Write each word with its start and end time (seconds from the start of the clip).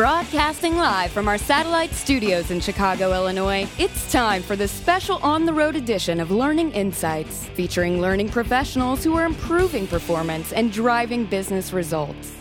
Broadcasting 0.00 0.78
live 0.78 1.10
from 1.10 1.28
our 1.28 1.36
satellite 1.36 1.92
studios 1.92 2.50
in 2.50 2.58
Chicago, 2.58 3.12
Illinois, 3.12 3.68
it's 3.76 4.10
time 4.10 4.42
for 4.42 4.56
the 4.56 4.66
special 4.66 5.18
on 5.18 5.44
the 5.44 5.52
road 5.52 5.76
edition 5.76 6.20
of 6.20 6.30
Learning 6.30 6.72
Insights, 6.72 7.44
featuring 7.48 8.00
learning 8.00 8.30
professionals 8.30 9.04
who 9.04 9.14
are 9.14 9.26
improving 9.26 9.86
performance 9.86 10.54
and 10.54 10.72
driving 10.72 11.26
business 11.26 11.74
results. 11.74 12.39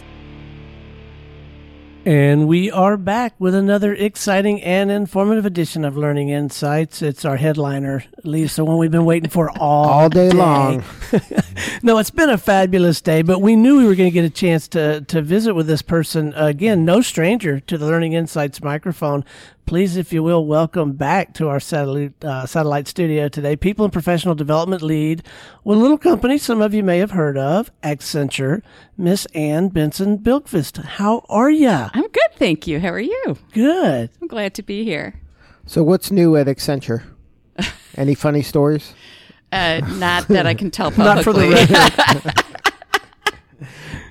And 2.10 2.48
we 2.48 2.72
are 2.72 2.98
back 2.98 3.36
with 3.38 3.54
another 3.54 3.94
exciting 3.94 4.64
and 4.64 4.90
informative 4.90 5.46
edition 5.46 5.86
of 5.86 5.96
Learning 5.96 6.30
Insights. 6.30 7.04
It's 7.04 7.24
our 7.24 7.38
headliner, 7.38 8.04
Lisa, 8.24 8.66
one 8.66 8.80
we've 8.80 8.90
been 8.90 9.06
waiting 9.06 9.30
for 9.30 9.52
all, 9.60 9.86
All 9.90 10.10
day 10.10 10.32
long. 10.32 10.84
no, 11.84 12.00
it's 12.00 12.10
been 12.10 12.32
a 12.32 12.40
fabulous 12.40 13.00
day, 13.00 13.22
but 13.22 13.42
we 13.42 13.56
knew 13.56 13.78
we 13.78 13.86
were 13.86 13.94
going 13.94 14.10
to 14.10 14.12
get 14.14 14.26
a 14.26 14.32
chance 14.32 14.68
to, 14.70 15.02
to 15.02 15.22
visit 15.22 15.54
with 15.54 15.68
this 15.68 15.84
person. 15.84 16.34
Again, 16.36 16.84
no 16.84 17.02
stranger 17.02 17.60
to 17.60 17.78
the 17.78 17.86
Learning 17.86 18.14
Insights 18.14 18.64
microphone. 18.64 19.24
Please, 19.70 19.98
if 19.98 20.12
you 20.12 20.24
will, 20.24 20.48
welcome 20.48 20.94
back 20.94 21.36
to 21.36 21.48
our 21.48 21.60
satellite, 21.60 22.26
uh, 22.26 22.48
satellite 22.48 22.88
studio 22.88 23.30
today, 23.30 23.56
People 23.56 23.86
and 23.86 23.94
Professional 23.94 24.34
Development 24.34 24.82
Lead 24.82 25.22
with 25.64 25.78
a 25.78 25.80
little 25.80 26.00
company 26.00 26.40
some 26.40 26.60
of 26.60 26.74
you 26.74 26.82
may 26.82 26.98
have 26.98 27.12
heard 27.12 27.38
of, 27.38 27.72
Accenture, 27.84 28.64
Miss 28.98 29.28
Ann 29.28 29.70
Benson 29.70 30.18
Bilkvist. 30.18 30.84
How 30.84 31.24
are 31.30 31.52
ya? 31.52 31.92
I'm 31.94 32.08
good, 32.08 32.32
thank 32.38 32.66
you. 32.66 32.80
How 32.80 32.88
are 32.88 33.00
you? 33.00 33.38
Good. 33.54 34.10
I'm 34.20 34.28
glad 34.28 34.56
to 34.56 34.64
be 34.64 34.84
here. 34.84 35.22
So, 35.68 35.84
what's 35.84 36.10
new 36.10 36.36
at 36.36 36.48
Accenture? 36.48 37.04
Any 37.96 38.16
funny 38.16 38.42
stories? 38.42 38.96
Uh, 39.52 39.82
not 40.00 40.30
that 40.30 40.48
I 40.48 40.56
can 40.56 40.72
tell 40.72 40.90
Not 40.98 41.24
for 41.24 41.32
the 41.32 41.48
record. 41.48 42.44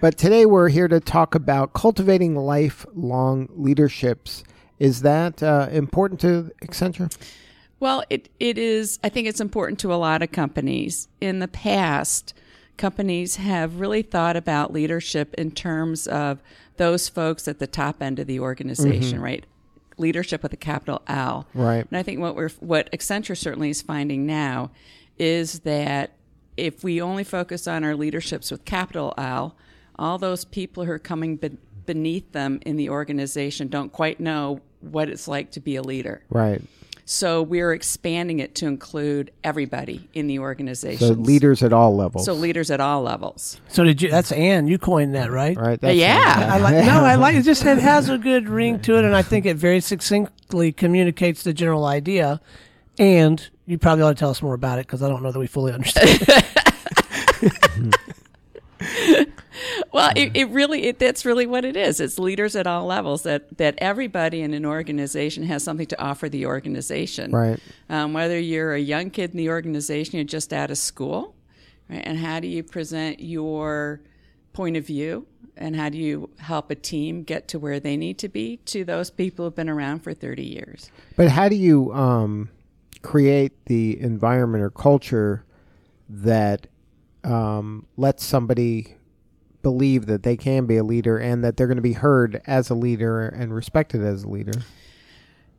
But 0.01 0.17
today 0.17 0.47
we're 0.47 0.69
here 0.69 0.87
to 0.87 1.01
talk 1.01 1.35
about 1.35 1.73
cultivating 1.73 2.37
lifelong 2.37 3.49
leaderships. 3.57 4.45
Is 4.79 5.03
that 5.03 5.43
uh, 5.43 5.69
important 5.71 6.21
to 6.21 6.53
Accenture? 6.63 7.15
well, 7.81 8.05
it, 8.11 8.29
it 8.39 8.59
is, 8.59 8.99
I 9.03 9.09
think 9.09 9.29
it's 9.29 9.41
important 9.41 9.79
to 9.81 9.93
a 9.93 9.97
lot 9.97 10.23
of 10.23 10.33
companies. 10.33 11.09
In 11.21 11.39
the 11.39 11.49
past, 11.49 12.35
companies 12.77 13.37
have 13.37 13.81
really 13.81 14.03
thought 14.03 14.37
about 14.37 14.73
leadership 14.73 15.35
in 15.35 15.51
terms 15.51 16.07
of 16.07 16.43
those 16.77 17.09
folks 17.09 17.47
at 17.47 17.59
the 17.59 17.67
top 17.67 18.03
end 18.03 18.19
of 18.19 18.27
the 18.27 18.41
organization, 18.41 19.21
right? 19.21 19.45
Leadership 19.99 20.43
with 20.43 20.53
a 20.53 20.57
capital 20.57 21.03
L. 21.09 21.47
Right. 21.55 21.85
And 21.89 21.99
I 21.99 22.03
think 22.03 22.21
what 22.21 22.37
we're 22.37 22.51
what 22.61 22.91
Accenture 22.93 23.37
certainly 23.37 23.71
is 23.71 23.83
finding 23.83 24.27
now 24.27 24.71
is 25.19 25.61
that 25.61 26.13
if 26.57 26.85
we 26.85 27.03
only 27.03 27.25
focus 27.25 27.67
on 27.67 27.85
our 27.85 27.97
leaderships 27.97 28.51
with 28.51 28.65
capital 28.65 29.13
L, 29.19 29.57
all 29.99 30.19
those 30.19 30.45
people 30.45 30.85
who 30.85 30.93
are 30.93 30.99
coming 31.01 31.37
be- 31.37 31.59
beneath 31.85 32.31
them 32.33 32.61
in 32.65 32.77
the 32.77 32.91
organization 32.91 33.67
don't 33.67 33.93
quite 33.93 34.21
know 34.21 34.61
what 34.81 35.09
it's 35.09 35.29
like 35.29 35.53
to 35.53 35.61
be 35.61 35.77
a 35.77 35.83
leader. 35.83 36.23
Right. 36.31 36.63
So 37.11 37.41
we're 37.41 37.73
expanding 37.73 38.39
it 38.39 38.55
to 38.57 38.67
include 38.67 39.31
everybody 39.43 40.07
in 40.13 40.27
the 40.27 40.41
organization. 40.41 41.09
So, 41.09 41.15
leaders 41.15 41.63
at 41.63 41.73
all 41.73 41.97
levels. 41.97 42.27
So 42.27 42.35
leaders 42.35 42.71
at 42.71 42.81
all 42.81 43.01
levels. 43.01 43.63
So 43.69 43.83
did 43.83 44.03
you? 44.03 44.11
That's 44.11 44.31
Ann. 44.31 44.69
You 44.69 44.77
coined 44.77 45.15
that, 45.15 45.31
right? 45.31 45.57
Right. 45.57 45.83
Yeah. 45.83 46.51
I 46.53 46.59
like. 46.59 46.85
No, 46.85 47.03
I 47.03 47.15
like. 47.15 47.35
It 47.35 47.45
just 47.45 47.65
it 47.65 47.79
has 47.79 48.11
a 48.11 48.19
good 48.19 48.47
ring 48.47 48.79
to 48.81 48.99
it, 48.99 49.07
and 49.07 49.17
I 49.17 49.23
think 49.23 49.47
it 49.47 49.57
very 49.57 49.81
succinctly 49.81 50.71
communicates 50.71 51.45
the 51.45 51.55
general 51.55 51.87
idea. 51.87 52.43
And 52.99 53.49
you 53.65 53.79
probably 53.79 54.05
ought 54.05 54.11
to 54.11 54.15
tell 54.15 54.31
us 54.31 54.43
more 54.43 54.55
about 54.55 54.79
it 54.79 54.87
because 54.87 55.03
I 55.03 55.09
don't 55.09 55.23
know 55.23 55.33
that 55.33 55.39
we 55.39 55.47
fully 55.47 55.73
understand. 55.73 56.21
Well, 59.99 60.13
it, 60.15 60.31
it 60.37 60.49
really 60.51 60.85
it, 60.85 61.01
that's 61.01 61.25
really 61.25 61.47
what 61.47 61.65
it 61.65 61.77
is. 61.77 61.99
It's 61.99 62.21
leaders 62.21 62.55
at 62.55 62.69
all 62.69 62.87
levels 62.87 63.25
that 63.25 63.59
that 63.59 63.75
everybody 63.79 64.43
in 64.43 64.55
an 64.55 64.65
organization 64.65 65.43
has 65.45 65.65
something 65.65 65.89
to 65.89 66.01
offer 66.01 66.29
the 66.29 66.47
organization. 66.47 67.33
Right. 67.33 67.59
Um, 67.89 68.13
whether 68.13 68.39
you're 68.39 68.75
a 68.75 68.79
young 68.81 69.11
kid 69.11 69.33
in 69.33 69.37
the 69.37 69.49
organization, 69.51 70.15
you're 70.15 70.25
just 70.25 70.53
out 70.53 70.71
of 70.71 70.79
school, 70.79 71.35
right? 71.91 72.03
And 72.05 72.17
how 72.17 72.39
do 72.39 72.47
you 72.47 72.63
present 72.63 73.19
your 73.19 74.01
point 74.53 74.77
of 74.77 74.87
view? 74.87 75.27
And 75.57 75.75
how 75.75 75.89
do 75.89 75.99
you 75.99 76.31
help 76.39 76.71
a 76.71 76.77
team 76.77 77.25
get 77.25 77.49
to 77.49 77.59
where 77.59 77.81
they 77.81 77.97
need 77.97 78.19
to 78.19 78.29
be 78.29 78.59
to 78.67 78.85
those 78.85 79.11
people 79.11 79.47
who've 79.47 79.57
been 79.57 79.69
around 79.69 80.05
for 80.05 80.15
30 80.15 80.45
years? 80.45 80.93
But 81.17 81.27
how 81.27 81.49
do 81.49 81.57
you 81.57 81.93
um, 81.93 82.51
create 83.03 83.65
the 83.65 84.01
environment 84.01 84.63
or 84.63 84.71
culture 84.71 85.45
that 86.09 86.69
um, 87.25 87.87
lets 87.97 88.25
somebody 88.25 88.95
believe 89.63 90.07
that 90.07 90.23
they 90.23 90.37
can 90.37 90.67
be 90.67 90.77
a 90.77 90.85
leader 90.85 91.19
and 91.19 91.45
that 91.45 91.57
they're 91.57 91.67
going 91.67 91.77
to 91.77 91.83
be 91.83 91.95
heard 91.95 92.41
as 92.47 92.71
a 92.71 92.75
leader 92.75 93.27
and 93.27 93.55
respected 93.55 94.03
as 94.03 94.25
a 94.25 94.29
leader? 94.29 94.61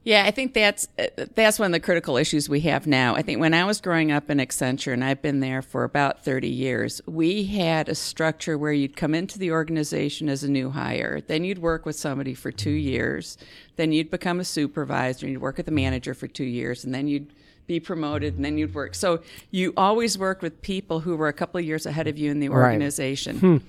Yeah, 0.04 0.24
I 0.26 0.32
think 0.32 0.54
that's 0.54 0.88
that's 1.36 1.60
one 1.60 1.68
of 1.68 1.72
the 1.74 1.80
critical 1.82 2.16
issues 2.16 2.48
we 2.48 2.62
have 2.62 2.88
now. 2.88 3.16
I 3.16 3.22
think 3.22 3.42
when 3.42 3.54
I 3.54 3.66
was 3.66 3.82
growing 3.82 4.14
up 4.14 4.30
in 4.30 4.38
Accenture, 4.38 4.94
and 4.94 5.04
I've 5.04 5.22
been 5.22 5.42
there 5.42 5.62
for 5.62 5.84
about 5.84 6.24
thirty 6.24 6.48
years, 6.48 7.02
we 7.06 7.44
had 7.44 7.90
a 7.90 7.96
structure 7.96 8.58
where 8.58 8.72
you'd 8.72 8.96
come 8.96 9.14
into 9.14 9.38
the 9.38 9.52
organization 9.52 10.30
as 10.30 10.44
a 10.44 10.50
new 10.50 10.70
hire, 10.70 11.20
then 11.20 11.44
you'd 11.44 11.60
work 11.60 11.86
with 11.86 11.98
somebody 11.98 12.34
for 12.34 12.50
two 12.50 12.72
years, 12.72 13.38
then 13.76 13.92
you'd 13.92 14.10
become 14.10 14.40
a 14.40 14.46
supervisor, 14.46 15.26
and 15.26 15.34
you'd 15.34 15.42
work 15.42 15.58
with 15.58 15.68
a 15.68 15.72
manager 15.72 16.14
for 16.14 16.28
two 16.28 16.46
years, 16.46 16.86
and 16.86 16.96
then 16.96 17.10
you'd 17.10 17.34
be 17.70 17.80
promoted, 17.80 18.36
and 18.36 18.44
then 18.44 18.58
you'd 18.58 18.74
work. 18.74 18.96
So 18.96 19.22
you 19.52 19.74
always 19.78 20.18
worked 20.18 20.42
with 20.42 20.62
people 20.64 21.00
who 21.02 21.16
were 21.16 21.28
a 21.30 21.34
couple 21.34 21.60
of 21.60 21.66
years 21.66 21.86
ahead 21.86 22.08
of 22.08 22.18
you 22.18 22.32
in 22.32 22.40
the 22.42 22.50
Right. 22.50 22.66
organization, 22.74 23.62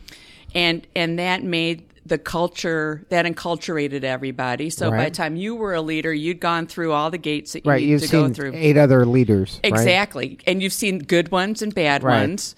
and 0.55 0.87
and 0.97 1.19
that 1.21 1.45
made 1.45 1.85
the 2.07 2.17
culture 2.17 3.05
that 3.11 3.27
enculturated 3.27 4.03
everybody. 4.03 4.71
So 4.71 4.91
by 4.91 5.05
the 5.05 5.11
time 5.11 5.37
you 5.37 5.55
were 5.55 5.75
a 5.75 5.83
leader, 5.83 6.13
you'd 6.15 6.41
gone 6.41 6.67
through 6.67 6.93
all 6.93 7.11
the 7.11 7.19
gates 7.19 7.53
that 7.53 7.67
you 7.67 7.71
Right. 7.71 7.83
needed 7.83 8.01
You've 8.01 8.11
to 8.11 8.17
go 8.17 8.29
through. 8.31 8.53
eight 8.55 8.79
other 8.79 9.05
leaders. 9.05 9.61
right? 9.63 9.71
Exactly. 9.71 10.39
And 10.47 10.63
you've 10.63 10.73
seen 10.73 11.01
good 11.01 11.31
ones 11.31 11.61
and 11.61 11.75
bad 11.75 12.03
Right. 12.03 12.21
ones. 12.21 12.57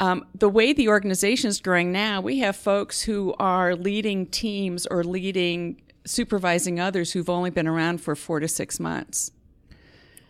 Um, 0.00 0.26
the 0.36 0.48
way 0.48 0.72
the 0.72 0.88
organization 0.88 1.48
is 1.48 1.60
growing 1.60 1.92
now, 1.92 2.20
we 2.20 2.40
have 2.40 2.56
folks 2.56 3.02
who 3.02 3.34
are 3.38 3.76
leading 3.76 4.26
teams 4.26 4.84
or 4.86 5.04
leading, 5.04 5.80
supervising 6.04 6.78
others 6.80 7.12
who've 7.12 7.30
only 7.30 7.50
been 7.50 7.68
around 7.68 8.00
for 8.02 8.14
four 8.16 8.40
to 8.40 8.48
six 8.48 8.78
months. 8.80 9.30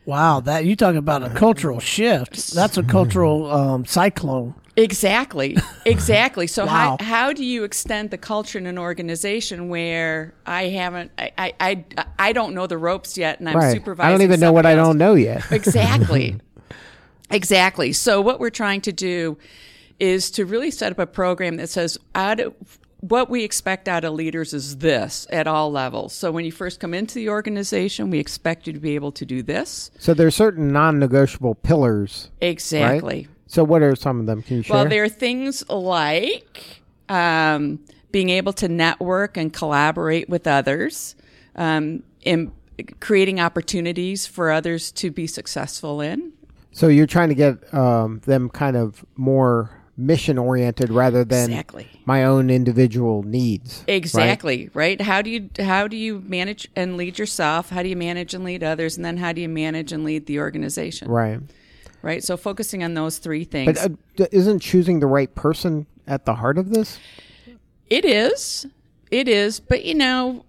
Wow, 0.07 0.41
that 0.41 0.65
you 0.65 0.75
talk 0.77 0.95
about 0.95 1.23
a 1.23 1.31
cultural 1.31 1.81
shift. 1.95 2.55
That's 2.55 2.79
a 2.79 2.83
cultural 2.83 3.51
um, 3.53 3.85
cyclone. 3.85 4.55
Exactly. 4.77 5.57
Exactly. 5.87 6.49
So 6.49 6.67
Wow. 6.67 6.97
how, 6.99 7.05
how 7.05 7.33
do 7.33 7.45
you 7.45 7.63
extend 7.63 8.11
the 8.11 8.19
culture 8.19 8.59
in 8.59 8.67
an 8.67 8.77
organization 8.77 9.69
where 9.69 10.35
I 10.45 10.65
haven't, 10.65 11.13
I, 11.17 11.31
I, 11.39 11.55
I, 11.61 11.85
I 12.19 12.33
don't 12.33 12.55
know 12.55 12.67
the 12.67 12.77
ropes 12.77 13.17
yet 13.17 13.39
and 13.39 13.49
I'm 13.49 13.55
Right. 13.57 13.73
supervising 13.73 14.09
I 14.09 14.11
don't 14.11 14.23
even 14.23 14.41
know 14.41 14.51
what 14.53 14.67
I 14.67 14.75
don't 14.75 14.99
know 14.99 15.15
yet. 15.15 15.45
Exactly. 15.53 16.41
exactly. 17.31 17.93
So 17.93 18.21
what 18.21 18.41
we're 18.41 18.51
trying 18.51 18.81
to 18.83 18.93
do 18.93 19.39
is 20.01 20.29
to 20.33 20.45
really 20.45 20.73
set 20.73 20.91
up 20.93 20.99
a 20.99 21.07
program 21.07 21.57
that 21.57 21.69
says 21.69 21.99
out 22.17 22.41
of, 22.41 22.53
what 23.09 23.31
we 23.31 23.45
expect 23.45 23.89
out 23.89 24.05
of 24.05 24.15
leaders 24.15 24.53
is 24.53 24.79
this 24.79 25.27
at 25.31 25.47
all 25.47 25.71
levels. 25.71 26.13
So 26.13 26.33
when 26.33 26.45
you 26.45 26.53
first 26.53 26.81
come 26.81 26.95
into 26.95 27.15
the 27.15 27.29
organization, 27.29 28.11
we 28.11 28.19
expect 28.19 28.67
you 28.67 28.73
to 28.73 28.81
be 28.81 28.95
able 28.95 29.13
to 29.13 29.25
do 29.25 29.43
this. 29.43 29.91
So 29.99 30.15
there's 30.15 30.35
certain 30.35 30.73
non-negotiable 30.73 31.57
pillars. 31.57 32.31
right? 32.41 32.49
Exactly. 32.49 33.29
So 33.47 33.63
what 33.65 33.83
are 33.83 33.95
some 33.95 34.21
of 34.21 34.27
them? 34.27 34.43
Can 34.43 34.59
you 34.59 34.63
share? 34.63 34.77
Well, 34.77 34.89
there 34.89 35.05
are 35.05 35.09
things 35.09 35.69
like 35.69 36.83
um, 37.09 37.81
being 38.11 38.31
able 38.31 38.53
to 38.55 38.69
network 38.69 39.37
and 39.37 39.53
collaborate 39.53 40.29
with 40.29 40.47
others, 40.47 41.15
um, 41.55 42.03
in 42.23 42.53
creating 43.01 43.41
opportunities 43.41 44.27
for 44.27 44.51
others 44.51 44.91
to 44.93 45.11
be 45.11 45.27
successful 45.27 46.01
in. 46.01 46.33
so 46.73 46.89
you're 46.89 47.07
trying 47.07 47.31
to 47.31 47.35
get 47.35 47.73
um, 47.73 48.21
them 48.27 48.51
kind 48.51 48.77
of 48.77 49.05
more 49.17 49.71
mission 49.97 50.37
oriented 50.39 50.91
rather 50.91 51.25
than 51.25 51.51
Exactly. 51.51 51.89
my 52.05 52.25
own 52.25 52.51
individual 52.51 53.23
needs. 53.23 53.83
Exactly, 53.87 54.71
right? 54.75 55.01
How 55.01 55.23
do 55.23 55.31
you 55.31 55.49
how 55.59 55.89
do 55.89 55.97
you 55.97 56.23
manage 56.27 56.69
and 56.77 56.97
lead 56.97 57.19
yourself? 57.19 57.71
How 57.71 57.83
do 57.83 57.89
you 57.89 57.97
manage 57.97 58.35
and 58.35 58.45
lead 58.45 58.63
others? 58.63 58.97
And 58.97 59.05
then 59.05 59.17
how 59.17 59.33
do 59.33 59.41
you 59.41 59.49
manage 59.49 59.93
and 59.93 60.05
lead 60.05 60.27
the 60.27 60.39
organization? 60.41 61.09
Right. 61.09 61.41
Right? 62.03 62.23
So 62.23 62.37
focusing 62.37 62.85
on 62.85 62.95
those 62.95 63.19
three 63.19 63.45
things. 63.45 63.79
But 64.17 64.21
uh, 64.21 64.27
isn't 64.31 64.61
choosing 64.61 65.01
the 65.01 65.07
right 65.07 65.35
person 65.35 65.87
at 66.07 66.25
the 66.25 66.35
heart 66.35 66.59
of 66.59 66.71
this? 66.71 66.99
It 67.89 68.05
is. 68.05 68.67
It 69.11 69.29
is. 69.29 69.61
But, 69.61 69.85
you 69.85 69.95
know, 69.95 70.45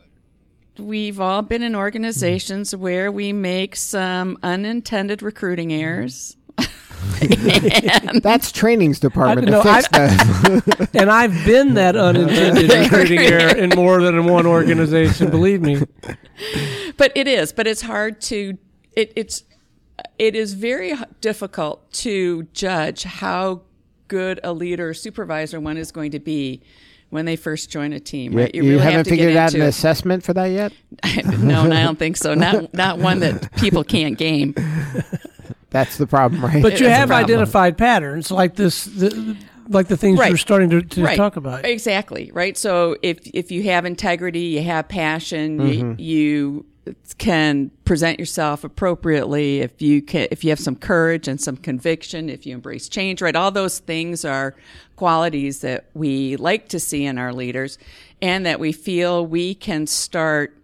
we've 0.77 1.19
all 1.19 1.41
been 1.41 1.63
in 1.63 1.75
organizations 1.75 2.75
where 2.75 3.11
we 3.11 3.33
make 3.33 3.75
some 3.75 4.37
unintended 4.43 5.21
recruiting 5.21 5.73
errors. 5.73 6.36
That's 8.21 8.51
training's 8.51 8.99
department 8.99 9.47
I- 9.47 9.51
to 9.51 9.57
no, 9.57 9.63
fix 9.63 9.87
I- 9.93 10.07
that. 10.07 10.89
And 10.93 11.09
I've 11.09 11.33
been 11.45 11.73
that 11.75 11.95
unintended 12.07 12.69
recruiting 12.71 13.19
error 13.19 13.55
in 13.55 13.69
more 13.75 14.01
than 14.01 14.25
one 14.25 14.45
organization. 14.45 15.29
Believe 15.29 15.61
me. 15.61 15.81
But 16.97 17.11
it 17.15 17.27
is. 17.27 17.51
But 17.53 17.67
it's 17.67 17.81
hard 17.81 18.21
to. 18.21 18.57
It, 18.93 19.13
it's. 19.15 19.43
It 20.19 20.35
is 20.35 20.53
very 20.53 20.93
difficult 21.21 21.91
to 21.93 22.43
judge 22.53 23.03
how 23.03 23.61
good 24.07 24.39
a 24.43 24.53
leader 24.53 24.89
or 24.89 24.93
supervisor 24.93 25.59
one 25.59 25.75
is 25.75 25.91
going 25.91 26.11
to 26.11 26.19
be 26.19 26.61
when 27.09 27.25
they 27.25 27.35
first 27.35 27.71
join 27.71 27.93
a 27.93 27.99
team. 27.99 28.33
You, 28.33 28.39
Right? 28.39 28.53
you 28.55 28.61
really 28.63 28.77
haven't 28.77 28.93
have 28.93 29.03
to 29.05 29.09
figured 29.09 29.33
get 29.33 29.37
out 29.37 29.53
an 29.55 29.61
it. 29.61 29.65
assessment 29.69 30.23
for 30.23 30.33
that 30.33 30.45
yet? 30.47 30.71
no, 31.39 31.63
I 31.63 31.83
don't 31.83 31.97
think 31.97 32.15
so. 32.17 32.35
Not 32.35 32.73
not 32.75 32.99
one 32.99 33.21
that 33.21 33.51
people 33.57 33.83
can't 33.83 34.17
game. 34.19 34.53
That's 35.77 35.97
the 35.97 36.07
problem, 36.07 36.43
right? 36.43 36.63
But 36.63 36.79
you 36.79 36.87
have 36.89 37.11
identified 37.11 37.77
patterns 37.77 38.31
like 38.31 38.55
this, 38.55 38.85
the, 38.85 39.37
like 39.69 39.87
the 39.87 39.97
things 39.97 40.19
you're 40.25 40.37
starting 40.37 40.69
to, 40.71 40.81
to 40.81 41.03
right. 41.03 41.17
talk 41.17 41.35
about. 41.35 41.65
Exactly. 41.65 42.31
Right. 42.33 42.57
So 42.57 42.97
if 43.03 43.19
if 43.33 43.51
you 43.51 43.63
have 43.63 43.85
integrity, 43.85 44.45
you 44.55 44.63
have 44.63 44.87
passion, 44.87 45.59
Mm-hmm. 45.59 45.99
you, 45.99 46.65
you 46.85 46.95
can 47.17 47.69
present 47.85 48.17
yourself 48.17 48.63
appropriately. 48.63 49.59
If 49.59 49.81
you 49.81 50.01
can, 50.01 50.27
if 50.31 50.43
you 50.43 50.49
have 50.49 50.59
some 50.59 50.75
courage 50.75 51.27
and 51.27 51.39
some 51.39 51.57
conviction, 51.57 52.29
if 52.29 52.45
you 52.45 52.55
embrace 52.55 52.89
change, 52.89 53.21
right, 53.21 53.35
all 53.35 53.51
those 53.51 53.79
things 53.79 54.25
are 54.25 54.55
qualities 54.95 55.59
that 55.61 55.85
we 55.93 56.37
like 56.37 56.69
to 56.69 56.79
see 56.79 57.05
in 57.05 57.17
our 57.17 57.33
leaders, 57.33 57.77
and 58.21 58.45
that 58.45 58.59
we 58.59 58.71
feel 58.71 59.25
we 59.25 59.53
can 59.53 59.85
start 59.85 60.57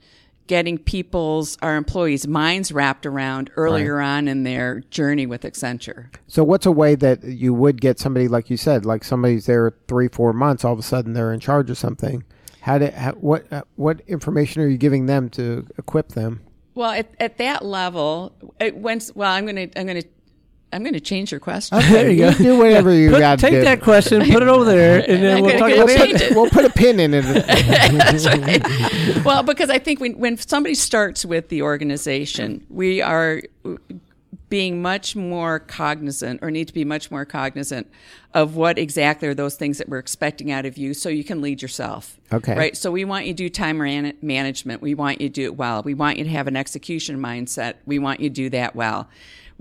getting 0.48 0.78
people's 0.78 1.58
our 1.62 1.76
employees 1.76 2.28
minds 2.28 2.72
wrapped 2.72 3.06
around 3.06 3.50
earlier 3.56 4.00
on 4.00 4.28
in 4.28 4.44
their 4.44 4.82
journey 4.90 5.26
with 5.26 5.44
Accenture. 5.44 6.14
So, 6.28 6.44
what's 6.44 6.66
a 6.66 6.72
way 6.72 6.96
that 6.96 7.24
you 7.24 7.54
would 7.54 7.82
get 7.82 8.00
somebody, 8.00 8.28
like 8.28 8.50
you 8.50 8.58
said, 8.58 8.86
like 8.86 9.04
somebody's 9.04 9.46
there 9.46 9.74
three, 9.88 10.08
four 10.08 10.34
months, 10.34 10.64
all 10.64 10.74
of 10.74 10.80
a 10.80 10.84
sudden 10.84 11.14
they're 11.14 11.34
in 11.34 11.40
charge 11.40 11.70
of 11.70 11.78
something? 11.78 12.24
How 12.62 12.78
do, 12.78 12.88
how, 12.88 13.12
what, 13.14 13.52
uh, 13.52 13.64
what 13.76 14.02
information 14.08 14.62
are 14.62 14.68
you 14.68 14.78
giving 14.78 15.06
them 15.06 15.30
to 15.32 15.68
equip 15.78 16.10
them? 16.10 16.42
Well, 16.76 16.92
at, 16.92 17.14
at 17.20 17.38
that 17.38 17.66
level, 17.66 18.34
it, 18.60 18.76
once 18.76 19.14
well, 19.16 19.32
I'm 19.32 19.46
gonna 19.46 19.68
I'm 19.76 19.86
gonna 19.86 20.04
I'm 20.74 20.84
gonna 20.84 21.00
change 21.00 21.32
your 21.32 21.40
question. 21.40 21.80
There 21.80 22.10
you 22.10 22.18
go. 22.18 22.34
do 22.34 22.58
whatever 22.58 22.94
you 22.94 23.10
Put- 23.12 23.20
got 23.20 23.40
to 23.40 23.42
take 23.42 23.54
do. 23.54 23.62
that 23.62 23.82
question, 23.82 24.22
put 24.32 24.42
it 24.44 24.50
over 24.50 24.66
there, 24.66 25.00
and 25.08 25.24
then 25.24 25.42
we'll 25.44 25.58
talk 25.60 25.72
about 25.72 25.88
change 25.90 26.16
it. 26.22 26.32
it. 26.32 26.36
we'll 26.36 26.50
put 26.50 26.66
a 26.66 26.70
pin 26.70 27.00
in 27.00 27.14
it. 27.14 27.22
That's 27.48 28.26
right. 28.26 29.24
Well, 29.24 29.44
because 29.44 29.70
I 29.70 29.80
think 29.80 30.00
when 30.00 30.18
when 30.18 30.38
somebody 30.38 30.76
starts 30.76 31.24
with 31.24 31.50
the 31.50 31.62
organization, 31.62 32.66
we 32.70 33.02
are 33.02 33.42
being 34.50 34.82
much 34.82 35.16
more 35.16 35.60
cognizant 35.60 36.40
or 36.44 36.52
need 36.52 36.68
to 36.68 36.74
be 36.74 36.86
much 36.86 37.10
more 37.10 37.26
cognizant 37.26 37.88
of 38.36 38.56
what 38.56 38.78
exactly 38.78 39.28
are 39.28 39.34
those 39.34 39.56
things 39.56 39.80
that 39.80 39.90
we're 39.90 39.98
expecting 39.98 40.52
out 40.52 40.66
of 40.66 40.78
you 40.78 40.94
so 40.94 41.10
you 41.10 41.24
can 41.24 41.42
lead 41.42 41.60
yourself. 41.62 42.20
Okay. 42.32 42.56
Right. 42.56 42.78
So 42.78 42.92
we 42.92 43.04
want 43.04 43.26
you 43.26 43.34
to 43.34 43.38
do 43.38 43.50
time 43.50 43.80
man- 43.80 44.14
management. 44.22 44.82
We 44.82 44.94
want 44.94 45.22
you 45.22 45.30
to 45.30 45.34
do 45.34 45.44
it 45.46 45.56
well. 45.56 45.82
We 45.84 45.94
want 45.96 46.18
you 46.20 46.24
to 46.26 46.30
have 46.30 46.48
an 46.48 46.56
execution 46.56 47.18
mindset. 47.20 47.76
We 47.86 47.98
want 48.00 48.20
you 48.20 48.30
to 48.30 48.34
do 48.36 48.50
that 48.52 48.76
well. 48.76 49.08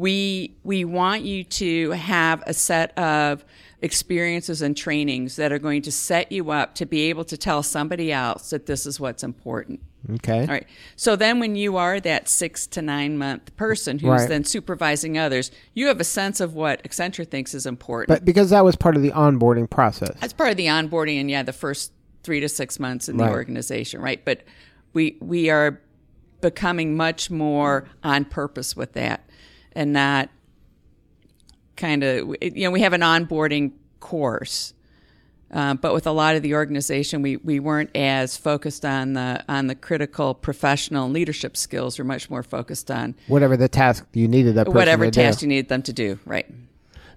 We, 0.02 0.56
we 0.64 0.84
want 0.84 1.22
you 1.22 1.44
to 1.44 1.90
have 1.92 2.42
a 2.46 2.52
set 2.52 2.96
of 2.98 3.44
experiences 3.82 4.60
and 4.60 4.76
trainings 4.76 5.36
that 5.36 5.52
are 5.52 5.60
going 5.60 5.82
to 5.82 5.92
set 5.92 6.32
you 6.32 6.50
up 6.50 6.74
to 6.76 6.86
be 6.86 7.02
able 7.02 7.24
to 7.26 7.36
tell 7.36 7.62
somebody 7.62 8.12
else 8.12 8.50
that 8.50 8.66
this 8.66 8.84
is 8.84 8.98
what's 8.98 9.22
important. 9.22 9.80
Okay. 10.14 10.40
All 10.40 10.46
right. 10.46 10.66
So 10.96 11.14
then 11.14 11.38
when 11.38 11.54
you 11.54 11.76
are 11.76 12.00
that 12.00 12.28
six 12.28 12.66
to 12.68 12.82
nine 12.82 13.16
month 13.16 13.54
person 13.56 14.00
who's 14.00 14.08
Right. 14.08 14.28
then 14.28 14.42
supervising 14.42 15.18
others, 15.18 15.52
you 15.74 15.86
have 15.86 16.00
a 16.00 16.04
sense 16.04 16.40
of 16.40 16.54
what 16.54 16.82
Accenture 16.82 17.28
thinks 17.28 17.54
is 17.54 17.64
important. 17.64 18.08
But 18.08 18.24
because 18.24 18.50
that 18.50 18.64
was 18.64 18.74
part 18.74 18.96
of 18.96 19.02
the 19.02 19.12
onboarding 19.12 19.70
process. 19.70 20.16
That's 20.20 20.32
part 20.32 20.50
of 20.50 20.56
the 20.56 20.66
onboarding 20.66 21.20
and 21.20 21.30
yeah, 21.30 21.44
the 21.44 21.52
first 21.52 21.92
three 22.24 22.40
to 22.40 22.48
six 22.48 22.80
months 22.80 23.08
in 23.08 23.16
the 23.18 23.28
organization, 23.28 24.00
right? 24.00 24.24
But 24.24 24.42
we 24.92 25.16
we 25.20 25.50
are 25.50 25.80
becoming 26.40 26.96
much 26.96 27.30
more 27.30 27.88
on 28.02 28.24
purpose 28.24 28.76
with 28.76 28.94
that 28.94 29.28
and 29.74 29.92
not 29.92 30.28
kind 31.76 32.02
of 32.02 32.34
you 32.40 32.64
know 32.64 32.70
we 32.70 32.80
have 32.80 32.92
an 32.92 33.00
onboarding 33.00 33.72
course 34.00 34.74
um, 35.54 35.76
but 35.76 35.92
with 35.92 36.06
a 36.06 36.12
lot 36.12 36.34
of 36.34 36.42
the 36.42 36.54
organization 36.54 37.22
we, 37.22 37.36
we 37.36 37.60
weren't 37.60 37.90
as 37.94 38.36
focused 38.36 38.84
on 38.84 39.12
the 39.14 39.42
on 39.48 39.66
the 39.66 39.74
critical 39.74 40.34
professional 40.34 41.08
leadership 41.08 41.56
skills 41.56 41.98
we're 41.98 42.04
much 42.04 42.30
more 42.30 42.42
focused 42.42 42.90
on 42.90 43.14
Whatever 43.26 43.56
the 43.56 43.68
task 43.68 44.06
you 44.12 44.28
needed 44.28 44.54
that 44.56 44.66
person 44.66 44.76
whatever 44.76 45.04
to 45.06 45.10
task 45.10 45.40
do. 45.40 45.46
you 45.46 45.48
needed 45.48 45.68
them 45.68 45.82
to 45.82 45.92
do 45.92 46.18
right 46.26 46.46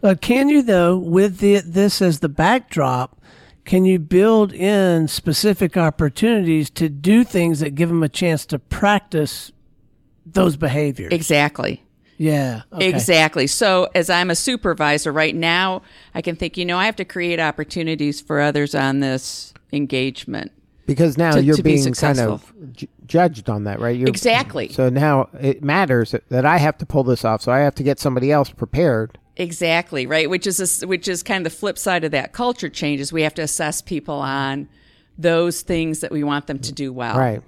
Uh, 0.03 0.15
can 0.19 0.49
you 0.49 0.61
though, 0.61 0.97
with 0.97 1.39
the, 1.39 1.59
this 1.61 2.01
as 2.01 2.19
the 2.19 2.29
backdrop, 2.29 3.19
can 3.65 3.85
you 3.85 3.97
build 3.97 4.53
in 4.53 5.07
specific 5.07 5.75
opportunities 5.75 6.69
to 6.71 6.87
do 6.89 7.23
things 7.23 7.59
that 7.59 7.71
give 7.71 7.89
them 7.89 8.03
a 8.03 8.09
chance 8.09 8.45
to 8.45 8.59
practice 8.59 9.51
those 10.25 10.55
behaviors? 10.57 11.11
exactly 11.11 11.81
yeah. 12.17 12.61
okay. 12.73 12.89
Exactly. 12.89 13.47
So, 13.47 13.89
as 13.95 14.09
I'm 14.09 14.29
a 14.29 14.35
supervisor 14.35 15.11
right 15.11 15.35
now, 15.35 15.81
I 16.13 16.21
can 16.21 16.35
think, 16.35 16.57
you 16.57 16.65
know, 16.65 16.77
I 16.77 16.85
have 16.85 16.95
to 16.97 17.05
create 17.05 17.39
opportunities 17.39 18.21
for 18.21 18.39
others 18.39 18.73
on 18.75 18.99
this 18.99 19.53
engagement. 19.71 20.51
Because 20.85 21.17
now 21.17 21.31
to- 21.31 21.43
you're 21.43 21.55
to 21.55 21.63
be 21.63 21.75
being 21.75 21.93
kind 21.93 22.19
of 22.19 22.53
ju- 22.73 22.87
judged 23.07 23.49
on 23.49 23.63
that, 23.63 23.79
right? 23.79 23.97
You're, 23.97 24.07
Exactly. 24.07 24.69
So 24.69 24.89
now 24.89 25.29
it 25.39 25.63
matters 25.63 26.13
that 26.29 26.45
I 26.45 26.57
have 26.57 26.77
to 26.77 26.85
pull 26.85 27.03
this 27.03 27.25
off. 27.25 27.41
So 27.41 27.51
I 27.51 27.59
have 27.59 27.75
to 27.75 27.83
get 27.83 27.99
somebody 27.99 28.31
else 28.31 28.49
prepared. 28.49 29.17
Exactly. 29.35 30.05
Right. 30.05 30.29
Which 30.29 30.47
is 30.47 30.83
a, 30.83 30.87
which 30.87 31.07
is 31.07 31.23
kind 31.23 31.45
of 31.45 31.51
the 31.51 31.57
flip 31.57 31.77
side 31.77 32.03
of 32.03 32.11
that 32.11 32.33
culture 32.33 32.69
change 32.69 33.01
is 33.01 33.11
we 33.11 33.23
have 33.23 33.33
to 33.33 33.41
assess 33.41 33.81
people 33.81 34.15
on 34.15 34.69
those 35.17 35.61
things 35.61 36.01
that 36.01 36.11
we 36.11 36.23
want 36.23 36.47
them 36.47 36.59
to 36.59 36.71
do 36.71 36.93
well. 36.93 37.17
Right. 37.17 37.41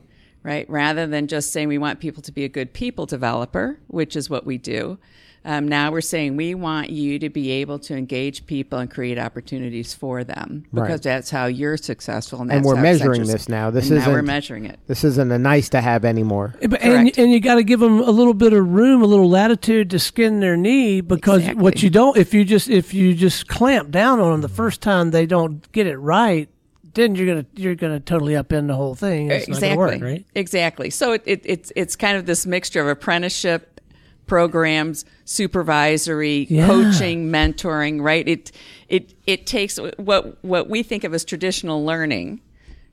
Right. 0.48 0.70
Rather 0.70 1.06
than 1.06 1.28
just 1.28 1.52
saying 1.52 1.68
we 1.68 1.78
want 1.78 2.00
people 2.00 2.24
to 2.24 2.32
be 2.32 2.46
a 2.46 2.50
good 2.50 2.72
people 2.72 3.06
developer, 3.06 3.80
which 3.88 4.16
is 4.16 4.30
what 4.30 4.46
we 4.46 4.58
do. 4.58 4.98
Um, 5.44 5.68
now 5.68 5.92
we're 5.92 6.02
saying 6.02 6.36
we 6.38 6.56
want 6.56 6.90
you 6.90 7.20
to 7.20 7.30
be 7.30 7.52
able 7.52 7.80
to 7.80 7.96
engage 7.96 8.46
people 8.46 8.80
and 8.80 8.90
create 8.90 9.18
opportunities 9.20 9.94
for 9.94 10.24
them 10.24 10.66
because 10.74 10.90
Right. 10.90 11.02
that's 11.04 11.30
how 11.30 11.46
you're 11.46 11.78
successful. 11.78 12.42
And, 12.42 12.52
And 12.52 12.66
we're 12.66 12.76
measuring 12.82 13.24
this 13.26 13.48
now. 13.48 13.70
This 13.72 13.90
and 13.90 14.00
now 14.00 14.08
we're 14.08 14.14
isn't- 14.20 14.26
measuring 14.26 14.66
it. 14.66 14.80
This 14.88 15.04
isn't 15.06 15.32
a 15.32 15.38
nice 15.38 15.70
to 15.70 15.80
have 15.82 16.04
anymore. 16.06 16.56
But- 16.62 16.82
And, 16.82 16.94
Correct. 17.10 17.18
and 17.18 17.32
you 17.32 17.40
got 17.40 17.56
to 17.56 17.64
give 17.64 17.80
them 17.82 18.00
a 18.00 18.12
little 18.12 18.34
bit 18.34 18.52
of 18.54 18.68
room, 18.74 19.02
a 19.02 19.06
little 19.06 19.30
latitude 19.30 19.90
to 19.92 20.00
skin 20.00 20.40
their 20.42 20.58
knee 20.58 21.00
because 21.02 21.40
Exactly. 21.42 21.62
what 21.64 21.84
you 21.84 21.90
don't, 21.90 22.18
if 22.18 22.34
you 22.34 22.44
just 22.44 22.70
if 22.70 22.94
you 22.94 23.14
just 23.14 23.48
clamp 23.48 23.92
down 23.92 24.20
on 24.20 24.32
them 24.32 24.42
the 24.42 24.50
first 24.50 24.82
time 24.82 25.12
they 25.12 25.26
don't 25.26 25.70
get 25.72 25.88
it 25.88 25.98
right, 25.98 26.50
then 26.98 27.16
you're 27.16 27.28
gonna 27.28 27.46
you're 27.56 27.76
gonna 27.76 28.00
totally 28.00 28.34
upend 28.34 28.68
the 28.68 28.76
whole 28.76 28.96
thing. 28.96 29.30
It's 29.32 29.48
exactly. 29.48 29.78
work, 29.78 30.02
right? 30.02 30.26
Exactly. 30.36 30.90
So 30.90 31.14
it, 31.14 31.22
it, 31.26 31.42
it's 31.46 31.72
it's 31.76 31.96
kind 31.96 32.18
of 32.18 32.26
this 32.26 32.46
mixture 32.46 32.82
of 32.82 32.88
apprenticeship 32.88 33.80
programs, 34.26 35.06
supervisory, 35.24 36.48
Yeah. 36.50 36.66
coaching, 36.68 37.30
mentoring. 37.30 38.02
Right. 38.02 38.28
It 38.28 38.52
it 38.90 39.14
it 39.26 39.46
takes 39.46 39.78
what 39.98 40.44
what 40.44 40.70
we 40.70 40.84
think 40.84 41.04
of 41.04 41.14
as 41.14 41.24
traditional 41.24 41.86
learning. 41.86 42.42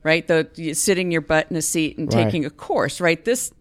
Right. 0.03 0.25
The 0.27 0.73
sitting 0.75 1.11
your 1.11 1.21
butt 1.21 1.47
in 1.49 1.57
a 1.57 1.61
seat 1.63 1.97
and 1.97 2.13
Right. 2.13 2.23
taking 2.25 2.45
a 2.45 2.49
course. 2.51 3.01
Right. 3.01 3.23
This 3.25 3.51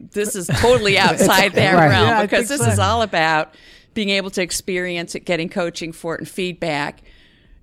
this 0.00 0.34
is 0.34 0.46
totally 0.46 0.98
outside 1.06 1.52
that 1.52 1.74
Right. 1.74 1.88
realm 1.88 2.08
Yeah, 2.08 2.22
because 2.22 2.48
this 2.48 2.66
is 2.66 2.78
all 2.78 3.02
about 3.02 3.54
being 3.94 4.08
able 4.10 4.30
to 4.30 4.42
experience 4.42 5.14
it, 5.14 5.20
getting 5.20 5.48
coaching 5.48 5.92
for 5.92 6.14
it, 6.14 6.20
and 6.20 6.28
feedback, 6.28 7.02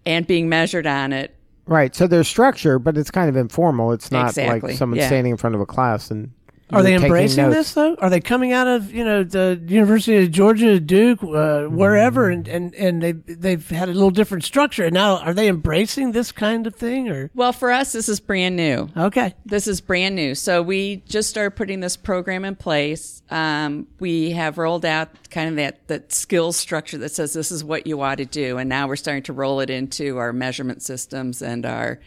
and 0.06 0.26
being 0.28 0.48
measured 0.50 0.86
on 0.88 1.12
it. 1.14 1.36
Right. 1.65 1.96
So 1.96 2.08
there's 2.08 2.27
structure, 2.27 2.77
but 2.79 2.98
it's 2.98 3.12
kind 3.12 3.29
of 3.29 3.36
informal. 3.38 3.91
It's 3.93 4.12
not 4.12 4.29
Exactly, 4.29 4.70
like 4.72 4.77
someone 4.77 5.00
yeah. 5.00 5.08
standing 5.08 5.32
in 5.32 5.38
front 5.38 5.55
of 5.55 5.62
a 5.62 5.65
class 5.65 6.12
and 6.12 6.32
Are 6.74 6.84
they 6.84 6.96
embracing 6.96 7.44
notes. 7.46 7.56
this 7.56 7.74
though? 7.74 7.96
Are 7.96 8.10
they 8.10 8.20
coming 8.20 8.51
out 8.51 8.68
of 8.68 8.92
you 8.92 9.03
know 9.03 9.24
the 9.24 9.62
University 9.68 10.18
of 10.24 10.32
Georgia, 10.32 10.80
Duke, 10.80 11.24
uh, 11.24 11.63
wherever, 11.65 12.30
and, 12.30 12.48
and, 12.48 12.74
and 12.75 13.01
they 13.01 13.12
they've 13.12 13.70
had 13.70 13.89
a 13.89 13.94
little 13.94 14.12
different 14.12 14.44
structure, 14.44 14.86
and 14.86 14.94
now 14.94 15.18
are 15.20 15.34
they 15.34 15.48
embracing 15.48 16.12
this 16.12 16.32
kind 16.32 16.68
of 16.68 16.75
thing 16.75 17.10
or 17.10 17.30
Well, 17.34 17.53
for 17.53 17.72
us, 17.72 17.92
this 17.92 18.10
is 18.10 18.20
brand 18.20 18.56
new. 18.56 18.89
okay? 18.98 19.36
This 19.46 19.68
is 19.68 19.82
brand 19.82 20.15
new. 20.15 20.36
So 20.36 20.62
we 20.62 20.98
just 21.08 21.30
started 21.30 21.51
putting 21.51 21.80
this 21.80 21.96
program 21.98 22.46
in 22.46 22.56
place. 22.56 23.22
Um, 23.30 23.88
we 24.00 24.32
have 24.32 24.58
rolled 24.58 24.86
out 24.86 25.10
kind 25.30 25.50
of 25.50 25.56
that, 25.56 25.88
that 25.88 26.12
skills 26.13 26.56
structure 26.58 26.98
that 27.00 27.10
says 27.10 27.34
this 27.34 27.51
is 27.51 27.63
what 27.63 27.88
you 27.88 28.01
ought 28.01 28.15
to 28.20 28.25
do. 28.25 28.58
And 28.58 28.70
now 28.70 28.88
we're 28.88 28.96
starting 28.96 29.24
to 29.24 29.34
roll 29.34 29.60
it 29.60 29.70
into 29.70 30.18
our 30.18 30.34
measurement 30.34 30.82
systems 30.84 31.42
and 31.42 31.65
our, 31.65 32.00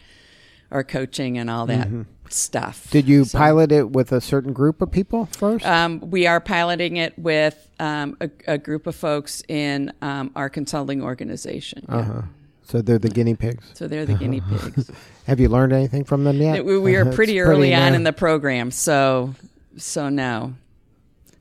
our 0.71 0.83
coaching 0.83 1.37
and 1.37 1.49
all 1.49 1.65
that 1.67 1.87
stuff. 2.33 2.89
Did 2.91 3.07
you 3.07 3.25
So, 3.25 3.37
pilot 3.37 3.71
it 3.71 3.91
with 3.91 4.11
a 4.11 4.21
certain 4.21 4.53
group 4.53 4.81
of 4.81 4.91
people 4.91 5.27
first? 5.27 5.65
Um, 5.65 5.99
we 6.09 6.27
are 6.27 6.39
piloting 6.39 6.97
it 6.97 7.17
with 7.17 7.69
um, 7.79 8.17
a, 8.21 8.29
a 8.47 8.57
group 8.57 8.87
of 8.87 8.95
folks 8.95 9.43
in 9.47 9.91
um, 10.01 10.31
our 10.35 10.49
consulting 10.49 11.01
organization. 11.01 11.85
Yeah. 11.87 11.95
uh-huh. 11.97 12.21
So 12.63 12.81
they're 12.81 12.99
the 12.99 13.09
guinea 13.09 13.35
pigs. 13.35 13.65
So 13.75 13.87
they're 13.87 14.05
the 14.05 14.15
guinea 14.15 14.41
pigs. 14.49 14.91
Have 15.25 15.39
you 15.39 15.47
learned 15.47 15.71
anything 15.71 16.03
from 16.03 16.25
them 16.25 16.35
yet? 16.37 16.65
we, 16.65 16.77
we 16.77 16.95
are 16.97 17.11
pretty 17.13 17.39
early 17.39 17.73
on 17.73 17.91
new. 17.91 17.95
in 17.97 18.03
the 18.03 18.11
program, 18.11 18.71
so 18.71 19.33
so 19.77 20.09
no. 20.09 20.53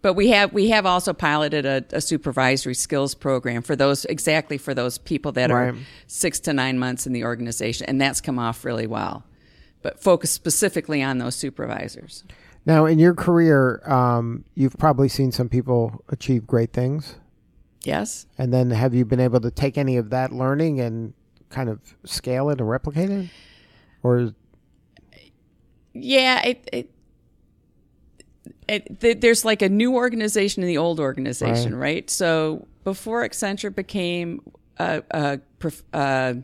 But 0.02 0.14
we 0.14 0.28
have 0.28 0.52
we 0.52 0.69
have 0.69 0.87
also 0.87 1.12
piloted 1.12 1.66
a, 1.66 1.85
a 1.90 2.00
supervisory 2.00 2.75
skills 2.75 3.16
program 3.16 3.62
for 3.62 3.75
those 3.75 4.05
exactly 4.05 4.57
for 4.57 4.73
those 4.73 4.99
people 4.99 5.33
that 5.33 5.50
are 5.50 5.75
six 6.07 6.38
to 6.40 6.52
nine 6.52 6.78
months 6.78 7.09
in 7.09 7.12
the 7.12 7.25
organization, 7.25 7.87
and 7.88 8.00
that's 8.00 8.21
come 8.21 8.38
off 8.38 8.64
really 8.64 8.87
well. 8.87 9.25
But 9.87 10.00
focus 10.00 10.33
specifically 10.33 11.00
on 11.00 11.19
those 11.19 11.37
supervisors. 11.37 12.25
Now, 12.64 12.87
in 12.87 12.99
your 12.99 13.14
career, 13.14 13.81
um, 13.88 14.45
you've 14.57 14.76
probably 14.76 15.09
seen 15.09 15.31
some 15.31 15.49
people 15.49 16.02
achieve 16.09 16.45
great 16.45 16.73
things. 16.73 17.21
Yes. 17.85 18.26
And 18.37 18.52
then 18.52 18.71
have 18.71 18.95
you 18.95 19.05
been 19.05 19.21
able 19.21 19.38
to 19.43 19.50
take 19.52 19.78
any 19.78 19.97
of 19.97 20.11
that 20.11 20.33
learning 20.33 20.81
and 20.81 21.14
kind 21.50 21.69
of 21.69 21.78
scale 22.05 22.50
it 22.50 22.59
and 22.59 22.69
replicate 22.69 23.11
it? 23.11 23.28
or 24.02 24.35
Yeah, 25.93 26.45
it, 26.45 26.69
it, 26.73 26.90
it, 28.66 29.00
th- 29.00 29.21
there's 29.21 29.45
like 29.45 29.62
a 29.62 29.69
new 29.69 29.95
organization 29.95 30.64
and 30.64 30.69
the 30.69 30.78
old 30.78 30.99
organization, 30.99 31.76
right? 31.76 32.11
So 32.11 32.66
before 32.83 33.23
Accenture 33.23 33.73
became 33.73 34.43
a, 34.81 35.05
a, 35.12 35.40
a 35.93 36.37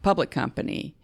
public 0.00 0.30
company, 0.30 0.94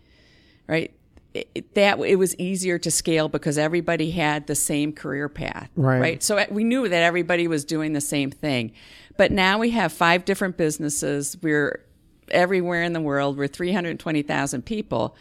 right? 0.67 0.95
It, 1.35 1.75
that 1.75 1.99
it 1.99 2.15
was 2.15 2.37
easier 2.39 2.79
to 2.79 2.93
scale 2.93 3.29
because 3.29 3.59
everybody 3.59 4.13
had 4.13 4.47
the 4.47 4.55
same 4.55 4.93
career 4.93 5.29
path, 5.29 5.69
Right. 6.01 6.23
So 6.23 6.39
uh, 6.39 6.47
we 6.49 6.63
knew 6.63 6.89
that 6.89 7.03
everybody 7.03 7.49
was 7.49 7.65
doing 7.65 7.93
the 7.93 8.01
same 8.01 8.31
thing. 8.31 8.73
But 9.17 9.33
now 9.33 9.59
we 9.59 9.71
have 9.71 9.93
five 9.93 10.25
different 10.25 10.57
businesses. 10.57 11.37
We're 11.43 11.85
everywhere 12.31 12.83
in 12.83 12.93
the 12.93 13.01
world. 13.01 13.37
We're 13.37 13.49
320,000 13.49 14.63
people. 14.65 15.17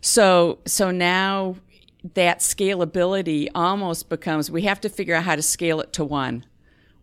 So 0.00 0.58
so 0.66 0.90
now 0.90 1.56
that 2.14 2.38
scalability 2.38 3.48
almost 3.54 4.08
becomes 4.08 4.50
we 4.50 4.62
have 4.62 4.80
to 4.82 4.88
figure 4.88 5.14
out 5.14 5.24
how 5.24 5.34
to 5.34 5.42
scale 5.42 5.80
it 5.80 5.92
to 5.94 6.04
1 6.04 6.44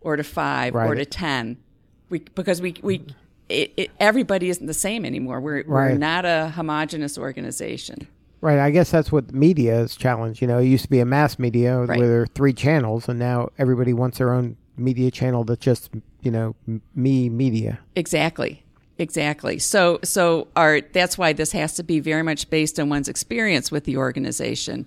or 0.00 0.16
to 0.16 0.24
5 0.24 0.74
or 0.74 0.94
to 0.94 1.04
10. 1.04 1.58
We 2.08 2.20
because 2.20 2.62
we 2.62 2.76
we 2.82 3.04
it, 3.48 3.72
it, 3.76 3.90
everybody 4.00 4.48
isn't 4.48 4.66
the 4.66 4.74
same 4.74 5.04
anymore. 5.04 5.40
We're 5.40 5.64
we're 5.66 5.98
not 5.98 6.24
a 6.24 6.50
homogenous 6.54 7.18
organization. 7.18 8.06
Right? 8.44 8.58
I 8.58 8.70
guess 8.70 8.90
that's 8.90 9.10
what 9.10 9.32
media 9.32 9.80
is 9.80 9.96
challenged. 9.96 10.42
You 10.42 10.46
know, 10.46 10.58
it 10.58 10.66
used 10.66 10.84
to 10.84 10.90
be 10.90 11.00
a 11.00 11.06
mass 11.06 11.38
media 11.38 11.78
Right. 11.78 11.98
where 11.98 12.08
there 12.08 12.20
are 12.20 12.26
three 12.26 12.52
channels, 12.52 13.08
and 13.08 13.18
now 13.18 13.48
everybody 13.58 13.94
wants 13.94 14.18
their 14.18 14.34
own 14.34 14.56
media 14.76 15.10
channel 15.10 15.44
that's 15.44 15.64
just 15.64 15.90
you 16.20 16.30
know 16.30 16.54
me 16.94 17.30
media. 17.30 17.78
Exactly. 17.96 18.62
Exactly. 18.98 19.58
So 19.58 19.98
so 20.04 20.48
our 20.54 20.82
that's 20.82 21.16
why 21.16 21.32
this 21.32 21.52
has 21.52 21.74
to 21.74 21.82
be 21.82 22.00
very 22.00 22.22
much 22.22 22.50
based 22.50 22.78
on 22.78 22.90
one's 22.90 23.08
experience 23.08 23.72
with 23.72 23.84
the 23.84 23.96
organization 23.96 24.86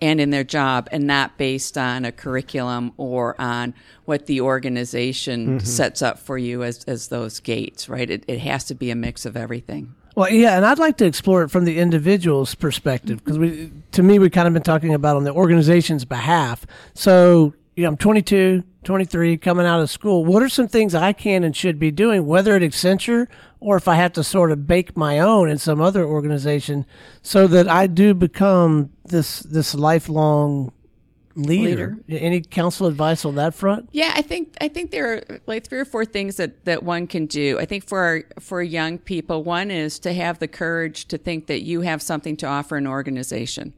and 0.00 0.20
in 0.20 0.30
their 0.30 0.44
job 0.44 0.88
and 0.92 1.06
not 1.06 1.36
based 1.36 1.76
on 1.76 2.04
a 2.04 2.12
curriculum 2.12 2.92
or 2.96 3.38
on 3.40 3.74
what 4.04 4.26
the 4.26 4.40
organization 4.40 5.46
mm-hmm. 5.46 5.66
sets 5.66 6.00
up 6.00 6.18
for 6.18 6.38
you 6.38 6.62
as 6.62 6.84
as 6.84 7.08
those 7.08 7.40
gates, 7.40 7.88
right? 7.88 8.08
It 8.08 8.24
it 8.28 8.38
has 8.38 8.64
to 8.66 8.74
be 8.74 8.90
a 8.90 8.94
mix 8.94 9.26
of 9.26 9.36
everything. 9.36 9.94
Well, 10.14 10.30
yeah, 10.30 10.56
and 10.56 10.64
I'd 10.64 10.78
like 10.78 10.96
to 10.98 11.06
explore 11.06 11.42
it 11.42 11.50
from 11.50 11.64
the 11.64 11.78
individual's 11.78 12.54
perspective 12.54 13.24
because 13.24 13.38
we, 13.38 13.72
to 13.92 14.02
me, 14.02 14.20
we've 14.20 14.30
kind 14.30 14.46
of 14.46 14.54
been 14.54 14.62
talking 14.62 14.94
about 14.94 15.16
on 15.16 15.24
the 15.24 15.32
organization's 15.32 16.04
behalf. 16.04 16.64
So, 16.94 17.54
you 17.74 17.82
know, 17.82 17.88
I'm 17.88 17.96
22, 17.96 18.62
23, 18.84 19.36
coming 19.38 19.66
out 19.66 19.80
of 19.80 19.90
school. 19.90 20.24
What 20.24 20.40
are 20.40 20.48
some 20.48 20.68
things 20.68 20.94
I 20.94 21.12
can 21.12 21.42
and 21.42 21.56
should 21.56 21.80
be 21.80 21.90
doing, 21.90 22.26
whether 22.26 22.54
at 22.54 22.62
Accenture 22.62 23.26
or 23.58 23.76
if 23.76 23.88
I 23.88 23.96
have 23.96 24.12
to 24.12 24.22
sort 24.22 24.52
of 24.52 24.68
bake 24.68 24.96
my 24.96 25.18
own 25.18 25.50
in 25.50 25.58
some 25.58 25.80
other 25.80 26.04
organization, 26.04 26.86
so 27.22 27.48
that 27.48 27.66
I 27.66 27.88
do 27.88 28.14
become 28.14 28.90
this 29.06 29.40
this 29.40 29.74
lifelong 29.74 30.70
leader? 31.36 31.98
Any 32.08 32.40
counsel 32.40 32.86
advice 32.86 33.24
on 33.24 33.34
that 33.36 33.54
front? 33.54 33.88
Yeah, 33.92 34.12
I 34.14 34.22
think 34.22 34.56
I 34.60 34.68
think 34.68 34.90
there 34.90 35.14
are 35.14 35.40
like 35.46 35.66
three 35.66 35.78
or 35.78 35.84
four 35.84 36.04
things 36.04 36.36
that, 36.36 36.64
that 36.64 36.82
one 36.82 37.06
can 37.06 37.26
do. 37.26 37.58
I 37.58 37.64
think 37.64 37.84
for 37.84 38.00
our, 38.00 38.22
for 38.40 38.62
young 38.62 38.98
people, 38.98 39.42
one 39.42 39.70
is 39.70 39.98
to 40.00 40.12
have 40.12 40.38
the 40.38 40.48
courage 40.48 41.06
to 41.06 41.18
think 41.18 41.46
that 41.46 41.62
you 41.62 41.82
have 41.82 42.02
something 42.02 42.36
to 42.38 42.46
offer 42.46 42.76
an 42.76 42.86
organization. 42.86 43.74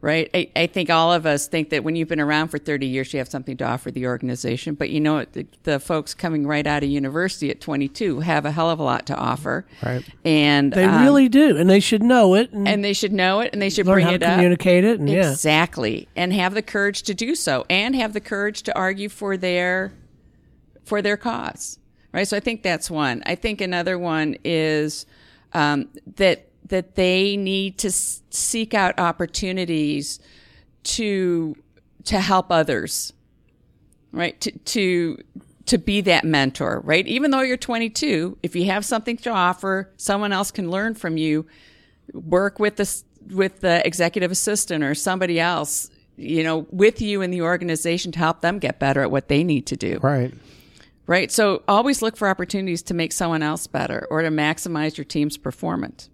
Right? 0.00 0.30
I, 0.32 0.48
I 0.54 0.66
think 0.68 0.90
all 0.90 1.12
of 1.12 1.26
us 1.26 1.48
think 1.48 1.70
that 1.70 1.82
when 1.82 1.96
you've 1.96 2.06
been 2.06 2.20
around 2.20 2.48
for 2.48 2.58
30 2.58 2.86
years, 2.86 3.12
you 3.12 3.18
have 3.18 3.28
something 3.28 3.56
to 3.56 3.64
offer 3.64 3.90
the 3.90 4.06
organization. 4.06 4.74
But 4.74 4.90
you 4.90 5.00
know, 5.00 5.24
the, 5.24 5.44
the 5.64 5.80
folks 5.80 6.14
coming 6.14 6.46
right 6.46 6.64
out 6.66 6.84
of 6.84 6.88
university 6.88 7.50
at 7.50 7.60
22 7.60 8.20
have 8.20 8.44
a 8.44 8.52
hell 8.52 8.70
of 8.70 8.78
a 8.78 8.84
lot 8.84 9.06
to 9.06 9.16
offer. 9.16 9.66
Right. 9.82 10.04
And 10.24 10.72
They 10.72 10.84
um, 10.84 11.02
really 11.02 11.28
do, 11.28 11.56
and 11.56 11.68
they 11.68 11.80
should 11.80 12.04
know 12.04 12.34
it 12.34 12.52
and, 12.52 12.68
and 12.68 12.84
they 12.84 12.92
should 12.92 13.12
know 13.12 13.40
it 13.40 13.50
and 13.52 13.60
they 13.60 13.70
should 13.70 13.86
learn 13.86 13.96
bring 13.96 14.06
how 14.06 14.12
it 14.12 14.18
to 14.18 14.28
up. 14.28 14.34
communicate 14.36 14.84
it. 14.84 15.00
And 15.00 15.08
yeah, 15.08 15.32
Exactly. 15.32 16.06
And 16.14 16.32
have 16.32 16.54
the 16.54 16.62
courage 16.62 17.02
to 17.02 17.14
do 17.14 17.34
so 17.34 17.66
and 17.68 17.96
have 17.96 18.12
the 18.12 18.20
courage 18.20 18.62
to 18.64 18.78
argue 18.78 19.08
for 19.08 19.36
their 19.36 19.92
for 20.84 21.02
their 21.02 21.16
cause. 21.16 21.78
Right? 22.12 22.26
So 22.26 22.36
I 22.36 22.40
think 22.40 22.62
that's 22.62 22.90
one. 22.90 23.22
I 23.26 23.34
think 23.34 23.60
another 23.60 23.98
one 23.98 24.36
is 24.44 25.06
um, 25.52 25.88
that 26.16 26.47
that 26.68 26.94
they 26.94 27.36
need 27.36 27.78
to 27.78 27.88
s- 27.88 28.22
seek 28.30 28.74
out 28.74 28.98
opportunities 28.98 30.18
to 30.84 31.56
to 32.04 32.20
help 32.20 32.50
others. 32.50 33.12
Right? 34.12 34.40
To 34.40 34.50
to 34.52 35.18
to 35.66 35.76
be 35.78 36.00
that 36.02 36.24
mentor, 36.24 36.80
right? 36.84 37.06
Even 37.06 37.30
though 37.30 37.42
you're 37.42 37.58
22, 37.58 38.38
if 38.42 38.56
you 38.56 38.64
have 38.66 38.86
something 38.86 39.18
to 39.18 39.28
offer, 39.30 39.90
someone 39.98 40.32
else 40.32 40.50
can 40.50 40.70
learn 40.70 40.94
from 40.94 41.18
you 41.18 41.46
work 42.14 42.58
with 42.58 42.76
the 42.76 43.02
with 43.34 43.60
the 43.60 43.86
executive 43.86 44.30
assistant 44.30 44.82
or 44.82 44.94
somebody 44.94 45.38
else 45.38 45.90
you 46.16 46.42
know 46.42 46.66
with 46.70 47.02
you 47.02 47.20
in 47.20 47.30
the 47.30 47.42
organization 47.42 48.10
to 48.10 48.18
help 48.18 48.40
them 48.40 48.58
get 48.58 48.78
better 48.78 49.02
at 49.02 49.10
what 49.10 49.28
they 49.28 49.44
need 49.44 49.66
to 49.66 49.76
do 49.76 49.98
Right. 50.02 50.32
right 51.06 51.30
so 51.30 51.62
always 51.68 52.00
look 52.00 52.16
for 52.16 52.26
opportunities 52.28 52.80
to 52.84 52.94
make 52.94 53.12
someone 53.12 53.42
else 53.42 53.66
better 53.66 54.06
or 54.10 54.22
to 54.22 54.30
maximize 54.30 54.96
your 54.96 55.04
team's 55.04 55.36
performance 55.36 56.08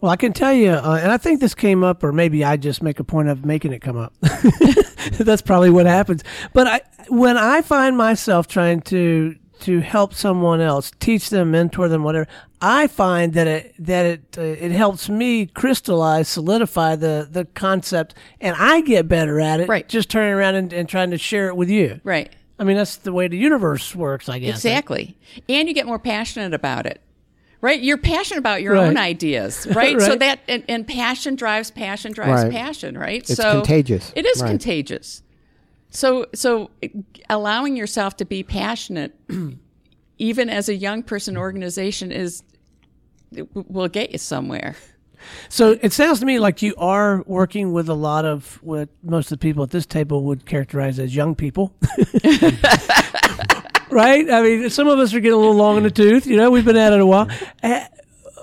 Well, 0.00 0.12
I 0.12 0.16
can 0.16 0.32
tell 0.32 0.52
you, 0.52 0.70
uh, 0.70 1.00
and 1.02 1.10
I 1.10 1.16
think 1.16 1.40
this 1.40 1.54
came 1.54 1.82
up, 1.82 2.04
or 2.04 2.12
maybe 2.12 2.44
I 2.44 2.56
just 2.56 2.82
make 2.82 3.00
a 3.00 3.04
point 3.04 3.28
of 3.28 3.44
making 3.44 3.72
it 3.72 3.80
come 3.80 3.96
up. 3.96 4.12
That's 5.18 5.42
probably 5.42 5.70
what 5.70 5.86
happens. 5.86 6.22
But 6.52 6.66
I, 6.66 6.80
when 7.08 7.36
I 7.36 7.62
find 7.62 7.96
myself 7.96 8.46
trying 8.46 8.80
to 8.82 9.36
to 9.60 9.80
help 9.80 10.12
someone 10.12 10.60
else, 10.60 10.90
teach 11.00 11.30
them, 11.30 11.52
mentor 11.52 11.88
them, 11.88 12.02
whatever, 12.02 12.26
I 12.60 12.86
find 12.86 13.32
that 13.32 13.46
it 13.46 13.74
that 13.78 14.04
it 14.04 14.38
uh, 14.38 14.42
it 14.42 14.72
helps 14.72 15.08
me 15.08 15.46
crystallize, 15.46 16.28
solidify 16.28 16.96
the 16.96 17.26
the 17.30 17.46
concept, 17.46 18.14
and 18.40 18.56
I 18.58 18.82
get 18.82 19.08
better 19.08 19.40
at 19.40 19.60
it. 19.60 19.68
Right. 19.68 19.88
Just 19.88 20.10
turning 20.10 20.34
around 20.34 20.56
and, 20.56 20.72
and 20.72 20.88
trying 20.88 21.12
to 21.12 21.18
share 21.18 21.48
it 21.48 21.56
with 21.56 21.70
you. 21.70 22.00
right 22.04 22.34
I 22.58 22.64
mean, 22.64 22.76
that's 22.76 22.96
the 22.96 23.12
way 23.12 23.26
the 23.26 23.36
universe 23.36 23.94
works, 23.96 24.28
I 24.28 24.38
guess. 24.38 24.56
exactly 24.56 25.16
and 25.48 25.68
you 25.68 25.74
get 25.74 25.86
more 25.86 25.98
passionate 25.98 26.54
about 26.54 26.86
it 26.86 27.00
right 27.64 27.80
you're 27.82 27.96
passionate 27.98 28.38
about 28.38 28.62
your 28.62 28.74
Right. 28.74 28.86
own 28.88 28.96
ideas 28.96 29.66
right, 29.74 29.98
so 30.00 30.14
that 30.16 30.38
and, 30.48 30.62
and 30.68 30.86
passion 30.86 31.34
drives 31.34 31.70
passion 31.70 32.12
drives 32.12 32.44
Right. 32.44 32.52
passion 32.52 32.96
right 32.98 33.22
It's 33.28 33.34
so 33.34 33.50
contagious. 33.62 34.12
it 34.14 34.24
is 34.26 34.40
Right. 34.42 34.50
contagious 34.50 35.22
so 35.90 36.26
so 36.34 36.70
allowing 37.30 37.76
yourself 37.76 38.16
to 38.18 38.24
be 38.24 38.42
passionate 38.42 39.12
even 40.18 40.48
as 40.50 40.68
a 40.68 40.74
young 40.74 41.02
person 41.02 41.36
organization 41.36 42.12
is 42.12 42.42
will 43.54 43.88
get 43.88 44.12
you 44.12 44.18
somewhere 44.18 44.76
So 45.48 45.78
it 45.80 45.92
sounds 45.94 46.20
to 46.20 46.26
me 46.26 46.38
like 46.38 46.60
you 46.60 46.74
are 46.76 47.22
working 47.26 47.72
with 47.72 47.88
a 47.88 47.94
lot 47.94 48.26
of 48.26 48.58
what 48.62 48.90
most 49.02 49.32
of 49.32 49.38
the 49.38 49.42
people 49.42 49.62
at 49.62 49.70
this 49.70 49.86
table 49.86 50.22
would 50.24 50.44
characterize 50.44 50.98
as 50.98 51.16
young 51.16 51.34
people. 51.34 51.72
right? 53.90 54.30
I 54.30 54.42
mean, 54.42 54.70
some 54.70 54.88
of 54.88 54.98
us 54.98 55.12
are 55.14 55.20
getting 55.20 55.34
a 55.34 55.36
little 55.38 55.54
long 55.54 55.76
in 55.76 55.82
the 55.82 55.90
tooth. 55.90 56.26
You 56.26 56.36
know, 56.36 56.50
we've 56.50 56.64
been 56.64 56.76
at 56.76 56.92
it 56.92 57.00
a 57.00 57.06
while. 57.06 57.28
Uh, 57.62 57.80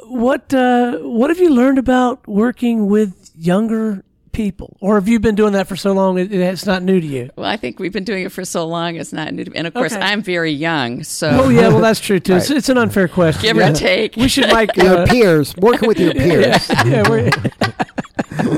what 0.05 0.53
uh, 0.53 0.98
What 1.00 1.29
have 1.29 1.39
you 1.39 1.50
learned 1.53 1.77
about 1.77 2.27
working 2.27 2.88
with 2.88 3.31
younger 3.36 4.03
people, 4.33 4.77
or 4.79 4.95
have 4.95 5.07
you 5.10 5.19
been 5.19 5.36
doing 5.36 5.53
that 5.53 5.67
for 5.67 5.75
so 5.75 5.91
long 5.91 6.17
it, 6.17 6.31
it's 6.33 6.65
not 6.65 6.81
new 6.83 7.01
to 7.01 7.05
you? 7.05 7.29
well 7.36 7.45
i 7.45 7.57
think 7.57 7.79
we've 7.79 7.91
been 7.91 8.05
doing 8.05 8.24
it 8.24 8.31
for 8.31 8.45
so 8.45 8.65
long 8.65 8.95
it's 8.95 9.12
not 9.12 9.33
new 9.33 9.43
to 9.43 9.51
me 9.51 9.57
and 9.57 9.67
of 9.67 9.74
course 9.74 9.91
Okay. 9.91 10.01
i'm 10.01 10.21
very 10.24 10.53
young 10.53 11.03
so 11.03 11.29
Oh 11.29 11.50
yeah, 11.50 11.67
well 11.67 11.81
that's 11.81 12.00
true 12.00 12.17
too. 12.21 12.36
It's, 12.38 12.50
it's 12.50 12.69
an 12.69 12.77
unfair 12.77 13.10
question. 13.10 13.41
give 13.41 13.57
or 13.57 13.74
take 13.74 14.15
We 14.15 14.29
should 14.29 14.50
like 14.50 14.74
Your 14.77 15.00
uh, 15.00 15.05
peers, 15.07 15.53
working 15.57 15.86
with 15.89 16.00
your 16.00 16.13
peers. 16.24 16.69
yeah, 16.86 17.03
we're, 17.10 17.29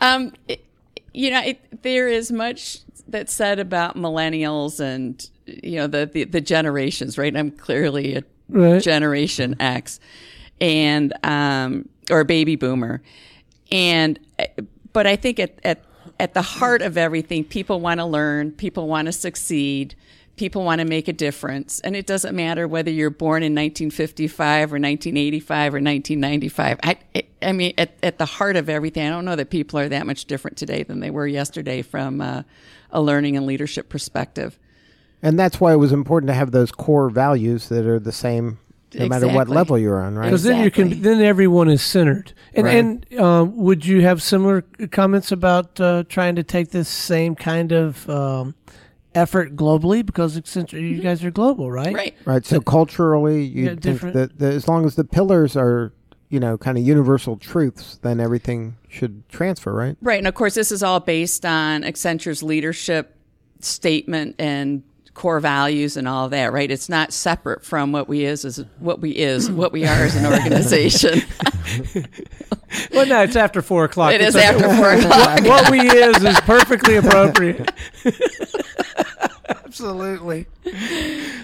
Um, 0.00 0.32
it- 0.48 0.64
you 1.12 1.30
know, 1.30 1.40
it, 1.42 1.82
there 1.82 2.08
is 2.08 2.30
much 2.32 2.80
that's 3.08 3.32
said 3.32 3.58
about 3.58 3.96
millennials 3.96 4.80
and 4.80 5.30
you 5.46 5.76
know 5.76 5.86
the 5.86 6.06
the, 6.06 6.24
the 6.24 6.40
generations, 6.40 7.18
right? 7.18 7.34
I'm 7.36 7.50
clearly 7.50 8.16
a 8.16 8.24
Right. 8.48 8.80
Generation 8.80 9.56
X, 9.58 9.98
and 10.60 11.12
um, 11.24 11.88
or 12.10 12.20
a 12.20 12.24
baby 12.24 12.54
boomer, 12.54 13.02
and 13.72 14.20
but 14.92 15.06
I 15.06 15.16
think 15.16 15.40
at 15.40 15.58
at 15.64 15.82
at 16.20 16.32
the 16.34 16.42
heart 16.42 16.80
of 16.80 16.96
everything, 16.96 17.42
people 17.42 17.80
want 17.80 17.98
to 17.98 18.06
learn, 18.06 18.52
people 18.52 18.86
want 18.86 19.06
to 19.06 19.12
succeed. 19.12 19.94
People 20.36 20.64
want 20.64 20.80
to 20.80 20.84
make 20.84 21.08
a 21.08 21.14
difference, 21.14 21.80
and 21.80 21.96
it 21.96 22.06
doesn't 22.06 22.36
matter 22.36 22.68
whether 22.68 22.90
you're 22.90 23.08
born 23.08 23.42
in 23.42 23.52
1955 23.54 24.70
or 24.70 24.76
1985 24.76 25.72
or 25.72 25.78
1995. 25.78 26.78
I, 26.82 26.96
I- 27.14 27.22
I 27.42 27.52
mean, 27.52 27.72
at, 27.78 27.94
at 28.02 28.18
the 28.18 28.26
heart 28.26 28.56
of 28.56 28.68
everything, 28.68 29.06
I 29.06 29.08
don't 29.10 29.24
know 29.24 29.36
that 29.36 29.48
people 29.50 29.78
are 29.78 29.88
that 29.88 30.06
much 30.06 30.26
different 30.26 30.56
today 30.58 30.82
than 30.82 31.00
they 31.00 31.08
were 31.10 31.26
yesterday 31.26 31.80
from 31.80 32.20
uh, 32.20 32.42
a 32.90 33.00
learning 33.00 33.36
and 33.38 33.46
leadership 33.46 33.88
perspective. 33.88 34.58
And 35.22 35.38
that's 35.38 35.60
why 35.60 35.72
it 35.72 35.76
was 35.76 35.92
important 35.92 36.28
to 36.28 36.34
have 36.34 36.50
those 36.50 36.70
core 36.70 37.08
values 37.10 37.68
that 37.68 37.86
are 37.86 37.98
the 37.98 38.12
same 38.12 38.58
no 38.94 39.08
matter 39.08 39.28
what 39.28 39.48
level 39.48 39.76
you're 39.78 40.00
on, 40.00 40.14
right? 40.16 40.26
Because 40.26 40.42
then 40.44 40.62
you 40.62 40.70
can, 40.70 41.02
then 41.02 41.20
everyone 41.20 41.68
is 41.68 41.82
centered. 41.82 42.32
And 42.54 42.64
Right. 42.64 42.76
and 42.76 43.20
um, 43.20 43.56
would 43.56 43.84
you 43.84 44.00
have 44.02 44.22
similar 44.22 44.62
comments 44.90 45.32
about 45.32 45.78
uh, 45.80 46.04
trying 46.08 46.36
to 46.36 46.42
take 46.42 46.70
this 46.70 46.88
same 46.88 47.34
kind 47.34 47.72
of 47.72 48.08
um, 48.08 48.54
effort 49.14 49.56
globally? 49.56 50.04
Because 50.06 50.38
Accenture, 50.40 50.80
you 50.80 51.00
guys 51.00 51.22
are 51.24 51.30
global, 51.30 51.70
right? 51.70 51.94
Right. 51.94 52.14
Right. 52.24 52.46
So 52.46 52.60
culturally, 52.60 53.42
you 53.44 53.64
Yeah, 53.64 53.68
think 53.70 53.80
different. 53.82 54.14
that 54.14 54.38
the, 54.38 54.46
as 54.46 54.68
long 54.68 54.86
as 54.86 54.94
the 54.94 55.04
pillars 55.04 55.56
are, 55.56 55.92
you 56.30 56.40
know, 56.40 56.56
kind 56.56 56.78
of 56.78 56.84
universal 56.84 57.36
truths, 57.36 57.98
then 58.02 58.18
everything 58.20 58.76
should 58.88 59.28
transfer, 59.28 59.72
right? 59.74 59.96
Right. 60.00 60.18
And 60.18 60.26
of 60.28 60.34
course, 60.34 60.54
this 60.54 60.72
is 60.72 60.82
all 60.82 61.00
based 61.00 61.44
on 61.44 61.82
Accenture's 61.82 62.42
leadership 62.42 63.14
statement 63.60 64.36
and 64.38 64.82
core 65.16 65.40
values 65.40 65.96
and 65.96 66.06
all 66.06 66.28
that, 66.28 66.52
right? 66.52 66.70
It's 66.70 66.88
not 66.88 67.12
separate 67.12 67.64
from 67.64 67.90
what 67.90 68.06
we 68.06 68.24
is 68.24 68.44
as 68.44 68.62
what 68.78 69.00
we 69.00 69.10
is 69.12 69.50
what 69.50 69.72
we 69.72 69.84
are 69.84 70.04
as 70.04 70.14
an 70.14 70.26
organization. 70.32 71.22
Well, 72.92 73.06
no, 73.06 73.22
it's 73.22 73.36
after 73.36 73.62
four 73.62 73.84
o'clock. 73.84 74.12
it 74.12 74.20
It's 74.20 74.30
is 74.30 74.36
okay. 74.36 74.44
after 74.46 74.68
four 74.76 74.90
o'clock. 74.90 75.40
what 75.44 75.70
we 75.70 75.80
is 75.80 76.22
is 76.22 76.38
perfectly 76.40 76.96
appropriate. 76.96 77.70
Absolutely. 79.48 80.46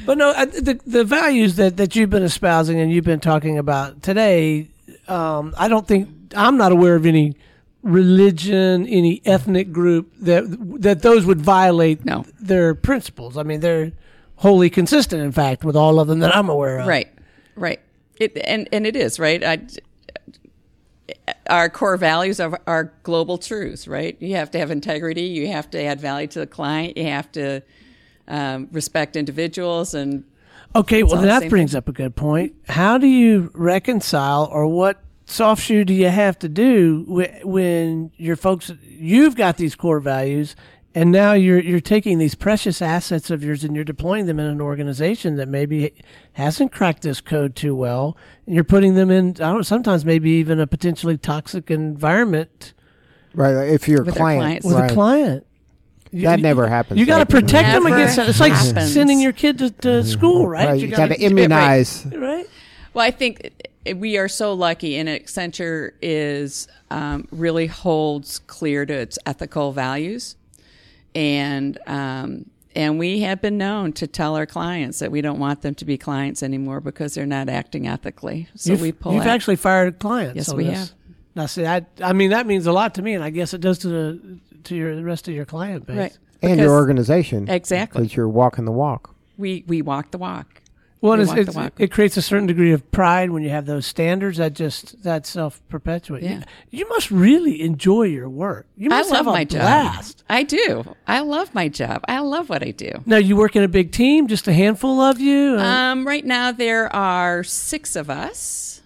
But 0.04 0.18
no, 0.18 0.32
the 0.44 0.80
the 0.84 1.04
values 1.04 1.56
that, 1.56 1.76
that 1.76 1.94
you've 1.94 2.10
been 2.10 2.24
espousing 2.24 2.80
and 2.80 2.92
you've 2.92 3.04
been 3.04 3.20
talking 3.20 3.56
about 3.56 4.02
today, 4.02 4.68
um, 5.08 5.54
I 5.56 5.68
don't 5.68 5.86
think 5.86 6.08
I'm 6.36 6.56
not 6.56 6.72
aware 6.72 6.96
of 6.96 7.06
any 7.06 7.36
religion, 7.82 8.86
any 8.86 9.20
ethnic 9.24 9.72
group 9.72 10.12
that 10.20 10.44
that 10.80 11.02
those 11.02 11.26
would 11.26 11.40
violate 11.40 12.04
No. 12.04 12.24
their 12.40 12.74
principles. 12.74 13.36
I 13.36 13.42
mean, 13.42 13.60
they're 13.60 13.92
wholly 14.36 14.70
consistent, 14.70 15.22
in 15.22 15.32
fact, 15.32 15.64
with 15.64 15.76
all 15.76 16.00
of 16.00 16.08
them 16.08 16.20
that 16.20 16.34
I'm 16.34 16.48
aware 16.48 16.78
of. 16.80 16.86
Right. 16.86 17.08
Right. 17.56 17.80
It 18.18 18.38
and 18.44 18.68
and 18.72 18.86
it 18.86 18.96
is 18.96 19.18
right. 19.18 19.42
I, 19.44 19.60
our 21.50 21.68
core 21.68 21.96
values 21.96 22.40
are, 22.40 22.60
are 22.66 22.92
global 23.02 23.36
truths, 23.38 23.86
right? 23.86 24.16
You 24.20 24.36
have 24.36 24.50
to 24.52 24.58
have 24.58 24.70
integrity. 24.70 25.22
You 25.24 25.48
have 25.48 25.70
to 25.70 25.82
add 25.82 26.00
value 26.00 26.28
to 26.28 26.38
the 26.38 26.46
client. 26.46 26.96
You 26.96 27.04
have 27.06 27.30
to 27.32 27.62
um, 28.28 28.68
respect 28.72 29.16
individuals 29.16 29.94
and 29.94 30.24
Okay, 30.74 31.02
well 31.02 31.20
that 31.20 31.50
brings 31.50 31.74
up 31.74 31.86
a 31.88 31.92
good 31.92 32.16
point. 32.16 32.54
How 32.66 32.96
do 32.96 33.06
you 33.06 33.50
reconcile, 33.52 34.48
or 34.50 34.66
what 34.66 35.02
soft 35.32 35.62
shoe 35.62 35.84
do 35.84 35.92
you 35.94 36.08
have 36.08 36.38
to 36.40 36.48
do 36.48 37.04
wh- 37.08 37.44
when 37.46 38.10
your 38.16 38.36
folks 38.36 38.70
you've 38.88 39.34
got 39.36 39.56
these 39.56 39.74
core 39.74 40.00
values, 40.00 40.54
and 40.94 41.10
now 41.10 41.32
you're 41.32 41.58
you're 41.60 41.80
taking 41.80 42.18
these 42.18 42.34
precious 42.34 42.80
assets 42.82 43.30
of 43.30 43.42
yours 43.42 43.64
and 43.64 43.74
you're 43.74 43.84
deploying 43.84 44.26
them 44.26 44.38
in 44.38 44.46
an 44.46 44.60
organization 44.60 45.36
that 45.36 45.48
maybe 45.48 45.92
hasn't 46.34 46.70
cracked 46.72 47.02
this 47.02 47.20
code 47.20 47.56
too 47.56 47.74
well, 47.74 48.16
and 48.46 48.54
you're 48.54 48.64
putting 48.64 48.94
them 48.94 49.10
in. 49.10 49.30
I 49.30 49.48
don't 49.48 49.56
know, 49.56 49.62
sometimes 49.62 50.04
maybe 50.04 50.30
even 50.32 50.60
a 50.60 50.66
potentially 50.66 51.16
toxic 51.18 51.70
environment 51.70 52.74
Right. 53.34 53.68
If 53.70 53.88
you're 53.88 54.02
a 54.02 54.04
With 54.04 54.16
client, 54.16 54.40
clients. 54.40 54.66
with 54.66 54.76
right. 54.76 54.90
a 54.90 54.94
client. 54.94 55.46
You- 56.10 56.24
That 56.26 56.40
you- 56.40 56.42
never 56.42 56.68
happens. 56.68 57.00
You 57.00 57.06
got 57.06 57.26
to 57.26 57.34
right? 57.34 57.42
protect 57.42 57.72
them 57.72 57.86
against 57.86 58.16
that. 58.16 58.28
It's 58.28 58.38
like 58.40 58.52
happens. 58.52 58.92
sending 58.92 59.20
your 59.20 59.32
kid 59.32 59.56
to, 59.60 59.70
to 59.70 60.04
school, 60.04 60.46
right? 60.46 60.68
Right. 60.68 60.80
You 60.80 60.88
got 60.88 61.06
to 61.06 61.14
gotta- 61.14 61.22
immunize. 61.22 62.04
right. 62.14 62.46
Well, 62.92 63.06
I 63.06 63.10
think 63.10 63.50
we 63.96 64.16
are 64.16 64.28
so 64.28 64.52
lucky, 64.52 64.96
and 64.96 65.08
Accenture 65.08 65.92
is 66.00 66.68
um, 66.90 67.26
really 67.30 67.66
holds 67.66 68.38
clear 68.40 68.86
to 68.86 68.92
its 68.92 69.18
ethical 69.26 69.72
values, 69.72 70.36
and 71.14 71.78
um, 71.86 72.46
and 72.74 72.98
we 72.98 73.20
have 73.20 73.40
been 73.42 73.58
known 73.58 73.92
to 73.94 74.06
tell 74.06 74.36
our 74.36 74.46
clients 74.46 75.00
that 75.00 75.10
we 75.10 75.20
don't 75.20 75.38
want 75.38 75.62
them 75.62 75.74
to 75.76 75.84
be 75.84 75.98
clients 75.98 76.42
anymore 76.42 76.80
because 76.80 77.14
they're 77.14 77.26
not 77.26 77.48
acting 77.48 77.86
ethically. 77.86 78.48
So 78.54 78.72
you've, 78.72 78.80
we 78.80 78.92
pull 78.92 79.14
you've 79.14 79.22
out. 79.22 79.28
actually 79.28 79.56
fired 79.56 79.98
clients. 79.98 80.36
Yes, 80.36 80.48
on 80.50 80.56
we 80.56 80.64
this. 80.64 80.78
have. 80.78 80.92
Now, 81.34 81.46
see, 81.46 81.66
I, 81.66 81.86
I 82.02 82.12
mean, 82.12 82.30
that 82.30 82.46
means 82.46 82.66
a 82.66 82.72
lot 82.72 82.94
to 82.96 83.02
me, 83.02 83.14
and 83.14 83.24
I 83.24 83.30
guess 83.30 83.54
it 83.54 83.60
does 83.60 83.78
to 83.80 83.88
the 83.88 84.38
to 84.64 84.76
your 84.76 84.94
the 84.94 85.04
rest 85.04 85.28
of 85.28 85.34
your 85.34 85.44
client 85.44 85.86
base. 85.86 85.96
right 85.96 86.18
And 86.40 86.52
Because 86.52 86.58
your 86.58 86.74
organization. 86.74 87.48
Exactly. 87.48 88.02
Because 88.02 88.16
you're 88.16 88.28
walking 88.28 88.64
the 88.64 88.72
walk. 88.72 89.14
We 89.36 89.64
we 89.66 89.82
walk 89.82 90.10
the 90.12 90.18
walk. 90.18 90.62
Well, 91.02 91.21
it's, 91.21 91.56
it 91.78 91.90
creates 91.90 92.16
a 92.16 92.23
certain 92.23 92.47
degree 92.47 92.71
of 92.71 92.88
pride 92.92 93.32
when 93.32 93.42
you 93.42 93.50
have 93.50 93.66
those 93.66 93.87
standards 93.87 94.38
that 94.38 94.52
just 94.52 95.02
that 95.02 95.26
self 95.26 95.61
perpetuate. 95.68 96.23
Yeah. 96.23 96.44
You, 96.71 96.88
must 96.88 97.11
really 97.11 97.61
enjoy 97.61 98.04
your 98.04 98.28
work. 98.28 98.66
You 98.76 98.90
I 98.92 99.02
love 99.02 99.11
have 99.11 99.26
my 99.26 99.42
job. 99.42 100.04
I 100.30 100.44
do. 100.44 100.94
I 101.09 101.21
love 101.21 101.52
my 101.54 101.68
job. 101.68 102.04
I 102.06 102.21
love 102.21 102.48
what 102.48 102.62
I 102.62 102.70
do. 102.70 102.92
Now, 103.05 103.16
you 103.16 103.35
work 103.35 103.57
in 103.57 103.64
a 103.64 103.68
big 103.68 103.90
team, 103.90 104.29
just 104.29 104.46
a 104.46 104.53
handful 104.53 105.00
of 105.00 105.18
you. 105.18 105.59
Um, 105.59 106.07
right 106.07 106.24
now 106.24 106.53
there 106.53 106.94
are 106.94 107.42
six 107.42 107.96
of 107.96 108.09
us, 108.09 108.81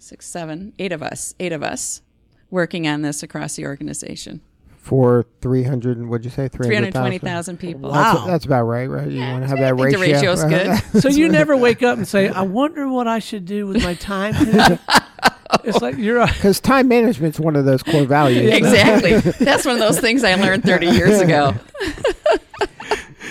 six, 0.00 0.26
seven, 0.26 0.72
eight 0.80 0.90
of 0.90 1.04
us, 1.04 1.36
eight 1.38 1.52
of 1.52 1.62
us 1.62 2.02
working 2.50 2.88
on 2.88 3.02
this 3.02 3.22
across 3.22 3.54
the 3.54 3.64
organization. 3.66 4.40
For 4.82 5.26
300, 5.42 5.98
and 5.98 6.08
what'd 6.08 6.24
you 6.24 6.30
say? 6.30 6.48
320,000 6.48 7.58
people. 7.58 7.90
Wow. 7.90 8.14
That's, 8.14 8.26
that's 8.26 8.44
about 8.46 8.64
right, 8.64 8.86
right? 8.86 9.08
You 9.08 9.20
want 9.20 9.42
to 9.42 9.48
have 9.48 9.58
I 9.58 9.60
that 9.60 9.76
think 9.76 9.98
ratio. 9.98 9.98
the 9.98 10.12
ratio's 10.12 10.42
right? 10.42 10.82
good. 10.92 11.02
so 11.02 11.08
you 11.10 11.28
never 11.28 11.56
wake 11.56 11.82
up 11.82 11.98
and 11.98 12.08
say, 12.08 12.28
"I 12.28 12.42
wonder 12.42 12.88
what 12.88 13.06
I 13.06 13.18
should 13.18 13.44
do 13.44 13.66
with 13.66 13.82
my 13.84 13.94
time." 13.94 14.34
it's 15.64 15.80
like 15.82 15.98
you're. 15.98 16.18
A, 16.18 16.26
Because 16.32 16.60
time 16.60 16.88
management's 16.88 17.38
one 17.38 17.56
of 17.56 17.66
those 17.66 17.82
core 17.82 18.04
values. 18.04 18.52
exactly. 18.52 19.18
That's 19.44 19.66
one 19.66 19.74
of 19.74 19.80
those 19.80 20.00
things 20.00 20.24
I 20.24 20.34
learned 20.36 20.64
30 20.64 20.86
years 20.86 21.20
ago. 21.20 21.54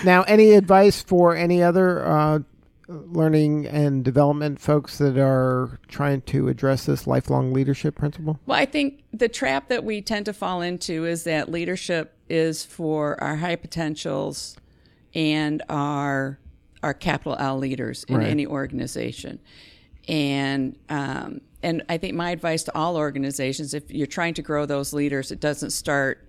Now, 0.04 0.22
any 0.22 0.52
advice 0.52 1.02
for 1.02 1.34
any 1.36 1.62
other 1.62 2.06
uh, 2.06 2.38
learning 2.90 3.66
and 3.66 4.04
development 4.04 4.60
folks 4.60 4.98
that 4.98 5.16
are 5.16 5.78
trying 5.88 6.22
to 6.22 6.48
address 6.48 6.86
this 6.86 7.06
lifelong 7.06 7.52
leadership 7.52 7.94
principle? 7.94 8.38
Well, 8.46 8.58
I 8.58 8.66
think 8.66 9.04
the 9.12 9.28
trap 9.28 9.68
that 9.68 9.84
we 9.84 10.02
tend 10.02 10.26
to 10.26 10.32
fall 10.32 10.60
into 10.60 11.04
is 11.04 11.24
that 11.24 11.50
leadership 11.50 12.16
is 12.28 12.64
for 12.64 13.22
our 13.22 13.36
high 13.36 13.56
potentials 13.56 14.56
and 15.14 15.62
our 15.68 16.38
our 16.82 16.94
capital 16.94 17.36
L 17.38 17.58
leaders 17.58 18.04
in 18.04 18.16
Right. 18.16 18.26
any 18.26 18.46
organization. 18.46 19.38
And 20.08 20.78
um, 20.88 21.42
and 21.62 21.82
I 21.90 21.98
think 21.98 22.14
my 22.14 22.30
advice 22.30 22.62
to 22.64 22.76
all 22.76 22.96
organizations, 22.96 23.74
if 23.74 23.90
you're 23.90 24.06
trying 24.06 24.34
to 24.34 24.42
grow 24.42 24.64
those 24.64 24.92
leaders, 24.94 25.30
it 25.30 25.40
doesn't 25.40 25.70
start 25.70 26.26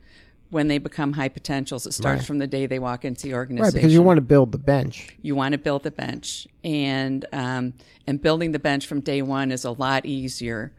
when 0.52 0.68
they 0.68 0.78
become 0.78 1.14
high 1.14 1.30
potentials. 1.30 1.86
It 1.88 1.94
starts 1.94 2.20
Right. 2.20 2.28
from 2.28 2.38
the 2.38 2.46
day 2.48 2.66
they 2.68 2.78
walk 2.80 3.04
into 3.04 3.24
the 3.24 3.34
organization. 3.34 3.64
Right, 3.64 3.74
because 3.74 3.94
you 3.94 4.04
want 4.04 4.18
to 4.18 4.22
build 4.22 4.52
the 4.52 4.58
bench. 4.60 5.10
you 5.24 5.34
want 5.36 5.54
to 5.54 5.58
build 5.58 5.82
the 5.84 5.92
bench 5.92 6.48
and 6.64 7.26
um, 7.34 7.74
and 8.06 8.22
building 8.22 8.52
the 8.52 8.60
bench 8.60 8.86
from 8.86 9.00
day 9.02 9.22
one 9.24 9.52
is 9.52 9.66
a 9.66 9.72
lot 9.72 10.06
easier 10.06 10.72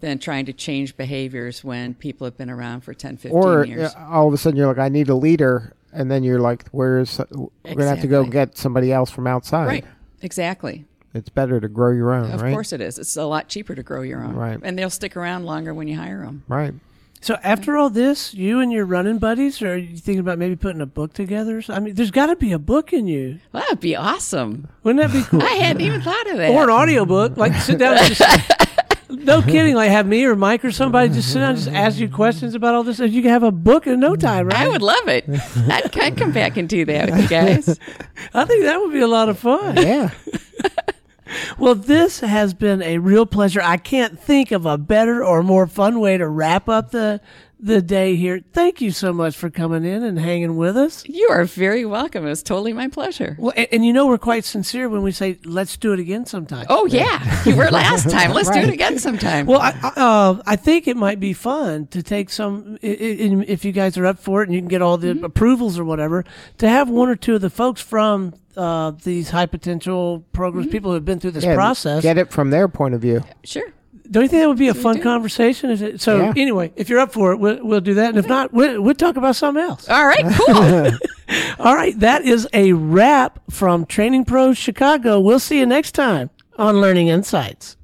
than 0.00 0.18
trying 0.18 0.46
to 0.46 0.52
change 0.52 0.96
behaviors 0.96 1.62
when 1.62 1.94
people 1.94 2.24
have 2.24 2.36
been 2.36 2.50
around 2.50 2.80
for 2.80 2.92
10 2.92 3.16
15 3.18 3.32
Or 3.32 3.64
years 3.64 3.94
uh, 3.94 4.06
all 4.10 4.26
of 4.26 4.34
a 4.34 4.36
sudden 4.36 4.56
you're 4.56 4.66
like, 4.66 4.78
I 4.78 4.88
need 4.88 5.08
a 5.08 5.14
leader. 5.14 5.74
And 5.92 6.08
then 6.10 6.22
you're 6.22 6.40
like, 6.40 6.68
where's, 6.70 7.18
we're 7.18 7.48
going 7.64 7.78
to 7.78 7.84
have 7.86 8.00
to 8.00 8.06
go 8.06 8.24
get 8.24 8.56
somebody 8.56 8.92
else 8.92 9.10
from 9.10 9.26
outside. 9.26 9.66
right 9.66 9.84
exactly 10.22 10.84
It's 11.14 11.28
better 11.28 11.60
to 11.60 11.68
grow 11.68 11.92
your 11.92 12.12
own, 12.12 12.30
of 12.30 12.40
right? 12.42 12.52
course 12.52 12.72
it 12.72 12.80
is 12.80 12.98
it's 12.98 13.16
a 13.16 13.24
lot 13.24 13.48
cheaper 13.48 13.74
to 13.74 13.82
grow 13.82 14.02
your 14.02 14.22
own 14.24 14.34
Right. 14.34 14.58
and 14.62 14.78
they'll 14.78 14.90
stick 14.90 15.16
around 15.16 15.44
longer 15.46 15.72
when 15.74 15.88
you 15.88 15.96
hire 15.96 16.22
them 16.24 16.42
Right. 16.48 16.74
So 17.22 17.36
after 17.44 17.76
all 17.76 17.90
this, 17.90 18.32
you 18.32 18.60
and 18.60 18.72
your 18.72 18.86
running 18.86 19.18
buddies, 19.18 19.60
are 19.60 19.76
you 19.76 19.96
thinking 19.98 20.20
about 20.20 20.38
maybe 20.38 20.56
putting 20.56 20.80
a 20.80 20.86
book 20.86 21.12
together? 21.12 21.60
so- 21.60 21.74
I 21.74 21.78
mean, 21.80 21.94
there's 21.94 22.10
got 22.10 22.26
to 22.26 22.36
be 22.36 22.52
a 22.52 22.58
book 22.58 22.92
in 22.94 23.06
you. 23.06 23.40
well, 23.52 23.62
that'd 23.62 23.80
be 23.80 23.94
awesome 23.94 24.68
Wouldn't 24.82 25.02
that 25.02 25.12
be 25.12 25.22
cool? 25.28 25.42
i 25.42 25.52
hadn't 25.54 25.82
even 25.82 26.00
thought 26.00 26.30
of 26.30 26.38
that 26.38 26.50
or 26.50 26.64
an 26.64 26.70
audiobook, 26.70 27.36
like 27.36 27.54
sit 27.56 27.78
down 27.78 27.98
and 27.98 28.14
just. 28.14 28.52
No 29.12 29.42
kidding, 29.42 29.74
like 29.74 29.90
have 29.90 30.06
me 30.06 30.24
or 30.24 30.36
Mike 30.36 30.64
or 30.64 30.70
somebody 30.70 31.12
just 31.12 31.32
sit 31.32 31.40
down 31.40 31.50
and 31.50 31.58
just 31.58 31.68
ask 31.70 31.98
you 31.98 32.08
questions 32.08 32.54
about 32.54 32.74
all 32.76 32.84
this. 32.84 33.00
And 33.00 33.12
you 33.12 33.22
can 33.22 33.32
have 33.32 33.42
a 33.42 33.50
book 33.50 33.88
in 33.88 33.98
no 33.98 34.14
time, 34.14 34.46
right? 34.46 34.60
i 34.62 34.68
would 34.68 34.82
love 34.82 35.08
it 35.08 35.24
I'd, 35.68 35.98
I'd 35.98 36.16
come 36.16 36.30
back 36.30 36.56
and 36.56 36.68
do 36.68 36.84
that 36.84 37.10
with 37.10 37.22
you 37.22 37.28
guys 37.28 37.68
I 38.34 38.44
think 38.44 38.62
that 38.62 38.80
would 38.80 38.92
be 38.92 39.00
a 39.00 39.08
lot 39.08 39.28
of 39.28 39.38
fun. 39.38 39.76
Yeah. 39.76 40.10
Well, 41.58 41.74
this 41.74 42.20
has 42.20 42.54
been 42.54 42.82
a 42.82 42.98
real 42.98 43.26
pleasure. 43.26 43.60
I 43.62 43.76
can't 43.76 44.18
think 44.18 44.50
of 44.50 44.66
a 44.66 44.78
better 44.78 45.24
or 45.24 45.42
more 45.42 45.66
fun 45.66 46.00
way 46.00 46.16
to 46.18 46.28
wrap 46.28 46.68
up 46.68 46.90
the 46.90 47.20
the 47.62 47.82
day 47.82 48.16
here. 48.16 48.40
Thank 48.52 48.80
you 48.80 48.90
so 48.90 49.12
much 49.12 49.36
for 49.36 49.50
coming 49.50 49.84
in 49.84 50.02
and 50.02 50.18
hanging 50.18 50.56
with 50.56 50.76
us. 50.76 51.04
you 51.08 51.28
are 51.30 51.44
very 51.44 51.84
welcome 51.84 52.24
it 52.24 52.28
was 52.30 52.42
totally 52.42 52.72
my 52.72 52.88
pleasure 52.88 53.36
Well, 53.38 53.52
and, 53.56 53.68
and 53.72 53.84
you 53.84 53.92
know 53.92 54.06
we're 54.06 54.18
quite 54.18 54.44
sincere 54.44 54.88
when 54.88 55.02
we 55.02 55.12
say 55.12 55.38
let's 55.44 55.76
do 55.76 55.92
it 55.92 56.00
again 56.00 56.24
sometime. 56.26 56.66
oh 56.68 56.86
yeah 56.86 57.42
you 57.44 57.56
were 57.56 57.70
last 57.70 58.08
time 58.10 58.32
let's 58.34 58.50
do 58.50 58.58
it 58.60 58.70
again 58.70 58.98
sometime 58.98 59.46
Well, 59.46 59.60
I, 59.60 59.70
I- 59.82 60.00
uh, 60.00 60.42
I 60.46 60.56
think 60.56 60.88
it 60.88 60.96
might 60.96 61.20
be 61.20 61.32
fun 61.32 61.86
to 61.88 62.02
take 62.02 62.30
some, 62.30 62.78
i- 62.82 62.86
i- 62.86 63.44
if 63.46 63.64
you 63.64 63.72
guys 63.72 63.96
are 63.98 64.06
up 64.06 64.18
for 64.18 64.42
it 64.42 64.48
and 64.48 64.54
you 64.54 64.60
can 64.60 64.68
get 64.68 64.82
all 64.82 64.96
the 64.98 65.10
approvals 65.22 65.78
or 65.78 65.84
whatever, 65.84 66.24
to 66.58 66.68
have 66.68 66.88
one 66.88 67.08
or 67.08 67.16
two 67.16 67.34
of 67.34 67.40
the 67.40 67.50
folks 67.50 67.80
from 67.80 68.32
uh, 68.56 68.92
these 69.04 69.30
high 69.30 69.46
potential 69.46 70.24
programs, 70.32 70.66
people 70.68 70.90
who 70.90 70.94
have 70.94 71.04
been 71.04 71.20
through 71.20 71.30
this 71.30 71.44
yeah 71.44 71.54
process. 71.54 72.02
Get 72.02 72.18
it 72.18 72.30
from 72.32 72.50
their 72.50 72.68
point 72.68 72.94
of 72.94 73.00
view. 73.00 73.22
sure 73.44 73.72
Don't 74.10 74.24
you 74.24 74.28
think 74.28 74.42
that 74.42 74.48
would 74.48 74.58
be 74.58 74.66
a 74.68 74.74
fun 74.74 75.00
conversation? 75.00 75.70
Is 75.70 75.82
it, 75.82 76.00
so 76.00 76.18
Yeah. 76.18 76.32
anyway, 76.36 76.72
if 76.74 76.88
you're 76.88 76.98
up 76.98 77.12
for 77.12 77.30
it, 77.32 77.36
we'll, 77.38 77.64
we'll 77.64 77.80
do 77.80 77.94
that. 77.94 78.08
And 78.08 78.18
if 78.18 78.26
not, 78.28 78.52
we'll, 78.52 78.82
we'll 78.82 78.94
talk 78.94 79.16
about 79.16 79.36
something 79.36 79.62
else. 79.62 79.88
All 79.88 80.04
right, 80.04 80.24
cool. 80.46 80.90
All 81.60 81.76
right, 81.76 81.96
that 82.00 82.24
is 82.24 82.48
a 82.52 82.72
wrap 82.72 83.38
from 83.50 83.86
Training 83.86 84.24
Pros 84.24 84.58
Chicago. 84.58 85.20
We'll 85.20 85.38
see 85.38 85.60
you 85.60 85.66
next 85.66 85.92
time 85.92 86.30
on 86.58 86.80
Learning 86.80 87.06
Insights. 87.08 87.76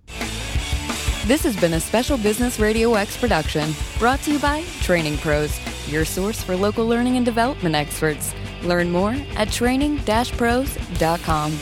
This 1.26 1.42
has 1.44 1.56
been 1.60 1.74
a 1.74 1.80
Special 1.80 2.16
Business 2.18 2.58
Radio 2.60 2.94
X 2.94 3.16
production 3.16 3.72
brought 3.98 4.20
to 4.22 4.32
you 4.32 4.38
by 4.38 4.62
Training 4.80 5.18
Pros, 5.18 5.58
your 5.88 6.04
source 6.04 6.40
for 6.42 6.56
local 6.56 6.86
learning 6.86 7.16
and 7.16 7.24
development 7.26 7.74
experts. 7.74 8.32
Learn 8.62 8.90
more 8.90 9.14
at 9.36 9.50
training-pros.com. 9.52 11.58